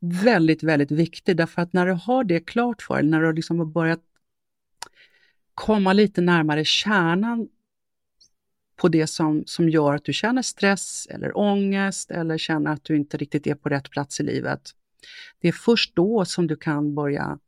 väldigt, 0.01 0.63
väldigt 0.63 0.91
viktig, 0.91 1.37
därför 1.37 1.63
att 1.63 1.73
när 1.73 1.87
du 1.87 1.93
har 1.93 2.25
det 2.25 2.41
klart 2.41 2.83
för 2.83 2.95
dig, 2.95 3.07
när 3.07 3.21
du 3.21 3.33
liksom 3.33 3.59
har 3.59 3.67
börjat 3.67 4.01
komma 5.55 5.93
lite 5.93 6.21
närmare 6.21 6.65
kärnan 6.65 7.49
på 8.77 8.89
det 8.89 9.07
som, 9.07 9.43
som 9.47 9.69
gör 9.69 9.95
att 9.95 10.05
du 10.05 10.13
känner 10.13 10.43
stress 10.43 11.07
eller 11.11 11.39
ångest 11.39 12.11
eller 12.11 12.39
känner 12.39 12.71
att 12.71 12.85
du 12.85 12.97
inte 12.97 13.17
riktigt 13.17 13.47
är 13.47 13.55
på 13.55 13.69
rätt 13.69 13.91
plats 13.91 14.21
i 14.21 14.23
livet. 14.23 14.71
Det 15.41 15.49
är 15.49 15.53
först 15.53 15.97
då 15.97 16.25
som 16.25 16.47
du 16.47 16.57
kan 16.57 16.95
börja 16.95 17.39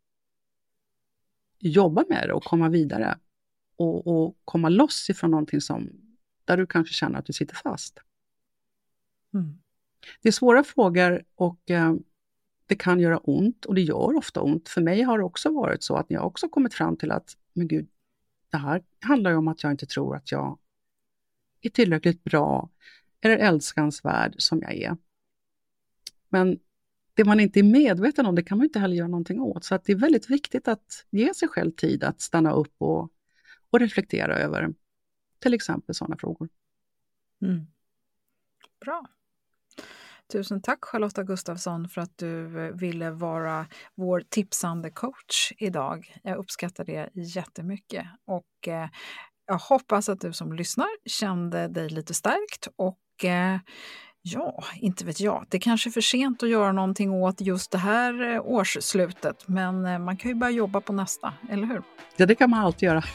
jobba 1.60 2.04
med 2.08 2.28
det 2.28 2.32
och 2.32 2.44
komma 2.44 2.68
vidare. 2.68 3.18
Och, 3.76 4.06
och 4.06 4.36
komma 4.44 4.68
loss 4.68 5.10
ifrån 5.10 5.30
någonting 5.30 5.60
som, 5.60 5.90
där 6.44 6.56
du 6.56 6.66
kanske 6.66 6.94
känner 6.94 7.18
att 7.18 7.26
du 7.26 7.32
sitter 7.32 7.54
fast. 7.54 7.98
Mm. 9.34 9.58
Det 10.22 10.28
är 10.28 10.32
svåra 10.32 10.64
frågor 10.64 11.24
och 11.34 11.70
eh, 11.70 11.94
det 12.66 12.76
kan 12.76 13.00
göra 13.00 13.18
ont 13.18 13.64
och 13.64 13.74
det 13.74 13.80
gör 13.80 14.16
ofta 14.16 14.40
ont. 14.40 14.68
För 14.68 14.80
mig 14.80 15.02
har 15.02 15.18
det 15.18 15.24
också 15.24 15.52
varit 15.52 15.82
så 15.82 15.96
att 15.96 16.06
jag 16.08 16.26
också 16.26 16.48
kommit 16.48 16.74
fram 16.74 16.96
till 16.96 17.10
att, 17.10 17.36
men 17.52 17.68
gud, 17.68 17.88
det 18.50 18.56
här 18.56 18.82
handlar 19.00 19.30
ju 19.30 19.36
om 19.36 19.48
att 19.48 19.62
jag 19.62 19.72
inte 19.72 19.86
tror 19.86 20.16
att 20.16 20.32
jag 20.32 20.58
är 21.60 21.70
tillräckligt 21.70 22.24
bra 22.24 22.70
eller 23.20 23.36
älskansvärd 23.36 24.34
som 24.38 24.60
jag 24.62 24.74
är. 24.74 24.96
Men 26.28 26.58
det 27.14 27.24
man 27.24 27.40
inte 27.40 27.58
är 27.58 27.62
medveten 27.62 28.26
om, 28.26 28.34
det 28.34 28.42
kan 28.42 28.58
man 28.58 28.64
inte 28.64 28.78
heller 28.78 28.96
göra 28.96 29.08
någonting 29.08 29.40
åt. 29.40 29.64
Så 29.64 29.74
att 29.74 29.84
det 29.84 29.92
är 29.92 29.96
väldigt 29.96 30.30
viktigt 30.30 30.68
att 30.68 31.06
ge 31.10 31.34
sig 31.34 31.48
själv 31.48 31.70
tid 31.70 32.04
att 32.04 32.20
stanna 32.20 32.52
upp 32.52 32.74
och, 32.78 33.10
och 33.70 33.80
reflektera 33.80 34.38
över 34.38 34.74
till 35.38 35.54
exempel 35.54 35.94
sådana 35.94 36.16
frågor. 36.16 36.48
Mm. 37.42 37.66
Bra. 38.84 39.06
Tusen 40.32 40.62
tack 40.62 40.84
Charlotta 40.84 41.22
Gustafsson 41.22 41.88
för 41.88 42.00
att 42.00 42.18
du 42.18 42.66
eh, 42.66 42.72
ville 42.72 43.10
vara 43.10 43.66
vår 43.94 44.24
tipsande 44.28 44.90
coach 44.90 45.52
idag. 45.58 46.16
Jag 46.22 46.38
uppskattar 46.38 46.84
det 46.84 47.10
jättemycket 47.14 48.06
och 48.24 48.68
eh, 48.68 48.88
jag 49.46 49.58
hoppas 49.58 50.08
att 50.08 50.20
du 50.20 50.32
som 50.32 50.52
lyssnar 50.52 50.88
kände 51.04 51.68
dig 51.68 51.88
lite 51.88 52.14
stärkt 52.14 52.68
och 52.76 53.24
eh, 53.24 53.58
Ja, 54.22 54.64
inte 54.80 55.04
vet 55.04 55.20
jag. 55.20 55.44
Det 55.48 55.56
är 55.56 55.60
kanske 55.60 55.88
är 55.88 55.92
för 55.92 56.00
sent 56.00 56.42
att 56.42 56.48
göra 56.48 56.72
någonting 56.72 57.10
åt 57.10 57.40
just 57.40 57.70
det 57.70 57.78
här 57.78 58.34
eh, 58.34 58.40
årsslutet, 58.46 59.48
men 59.48 59.86
eh, 59.86 59.98
man 59.98 60.16
kan 60.16 60.30
ju 60.30 60.34
börja 60.34 60.52
jobba 60.52 60.80
på 60.80 60.92
nästa, 60.92 61.32
eller 61.50 61.66
hur? 61.66 61.82
Ja, 62.16 62.26
det 62.26 62.34
kan 62.34 62.50
man 62.50 62.60
alltid 62.60 62.86
göra. 62.86 63.02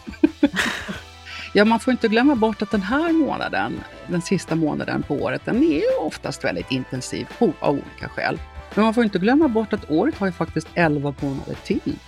Ja, 1.58 1.66
man 1.66 1.80
får 1.80 1.92
inte 1.92 2.08
glömma 2.08 2.36
bort 2.36 2.62
att 2.62 2.72
den 2.72 2.82
här 2.82 3.14
månaden, 3.14 3.84
den 4.08 4.22
sista 4.22 4.56
månaden 4.56 5.04
på 5.04 5.16
året, 5.16 5.42
den 5.46 5.64
är 5.64 5.80
ju 5.80 5.98
oftast 6.00 6.44
väldigt 6.44 6.72
intensiv 6.72 7.28
av 7.60 7.70
olika 7.70 8.10
skäl. 8.10 8.40
Men 8.74 8.84
man 8.86 8.94
får 8.94 9.04
inte 9.04 9.20
glömma 9.20 9.48
bort 9.48 9.74
att 9.74 9.92
året 9.92 10.18
har 10.18 10.28
ju 10.28 10.34
faktiskt 10.34 10.68
11 10.74 11.14
månader 11.22 11.56
till. 11.64 12.00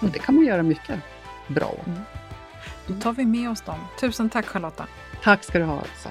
Och 0.00 0.08
det 0.08 0.18
kan 0.18 0.34
man 0.34 0.44
göra 0.44 0.62
mycket 0.62 1.00
bra. 1.48 1.74
Mm. 1.86 1.98
Då 2.86 2.94
tar 2.94 3.12
vi 3.12 3.26
med 3.26 3.50
oss 3.50 3.60
dem. 3.60 3.78
Tusen 4.00 4.30
tack 4.30 4.46
Charlotta. 4.46 4.86
Tack 5.22 5.44
ska 5.44 5.58
du 5.58 5.64
ha 5.64 5.80
Elsa. 5.80 6.10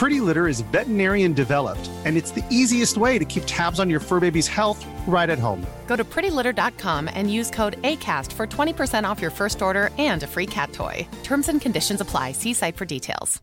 Pretty 0.00 0.22
Litter 0.22 0.48
is 0.48 0.62
veterinarian 0.72 1.34
developed, 1.34 1.90
and 2.06 2.16
it's 2.16 2.30
the 2.30 2.42
easiest 2.48 2.96
way 2.96 3.18
to 3.18 3.26
keep 3.26 3.42
tabs 3.44 3.78
on 3.78 3.90
your 3.90 4.00
fur 4.00 4.18
baby's 4.18 4.48
health 4.48 4.82
right 5.06 5.28
at 5.28 5.38
home. 5.38 5.62
Go 5.86 5.94
to 5.94 6.04
prettylitter.com 6.04 7.10
and 7.12 7.30
use 7.30 7.50
code 7.50 7.76
ACAST 7.82 8.32
for 8.32 8.46
20% 8.46 9.04
off 9.04 9.20
your 9.20 9.30
first 9.30 9.60
order 9.60 9.90
and 9.98 10.22
a 10.22 10.26
free 10.26 10.46
cat 10.46 10.72
toy. 10.72 11.06
Terms 11.22 11.50
and 11.50 11.60
conditions 11.60 12.00
apply. 12.00 12.32
See 12.32 12.54
site 12.54 12.78
for 12.78 12.86
details. 12.86 13.42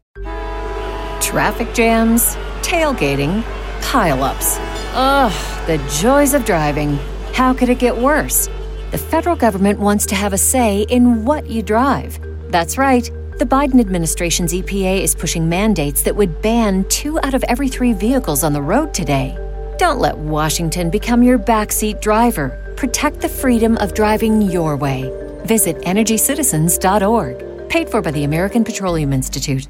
Traffic 1.22 1.76
jams, 1.76 2.34
tailgating, 2.64 3.44
pileups. 3.82 4.58
Ugh, 4.96 5.68
the 5.68 5.78
joys 6.02 6.34
of 6.34 6.44
driving. 6.44 6.98
How 7.34 7.54
could 7.54 7.70
it 7.70 7.78
get 7.78 7.96
worse? 7.96 8.48
The 8.90 8.98
federal 8.98 9.36
government 9.36 9.80
wants 9.80 10.08
to 10.08 10.16
have 10.16 10.34
a 10.34 10.40
say 10.40 10.88
in 10.90 11.24
what 11.24 11.52
you 11.52 11.62
drive. 11.62 12.20
That's 12.50 12.80
right. 12.80 13.12
The 13.38 13.46
Biden 13.46 13.80
administration's 13.80 14.52
EPA 14.52 15.04
is 15.04 15.14
pushing 15.14 15.48
mandates 15.48 16.02
that 16.02 16.16
would 16.16 16.42
ban 16.42 16.86
two 16.86 17.20
out 17.20 17.36
of 17.36 17.44
every 17.44 17.68
three 17.68 17.94
vehicles 17.94 18.44
on 18.44 18.52
the 18.52 18.64
road 18.64 18.96
today. 18.96 19.38
Don't 19.78 20.00
let 20.00 20.18
Washington 20.18 20.90
become 20.90 21.22
your 21.22 21.38
backseat 21.38 22.02
driver. 22.02 22.74
Protect 22.78 23.22
the 23.22 23.30
freedom 23.30 23.78
of 23.78 23.94
driving 23.94 24.42
your 24.42 24.76
way. 24.76 25.12
Visit 25.46 25.78
EnergyCitizens.org. 25.82 27.70
Paid 27.70 27.90
for 27.90 28.02
by 28.02 28.10
the 28.10 28.24
American 28.24 28.64
Petroleum 28.64 29.14
Institute. 29.14 29.68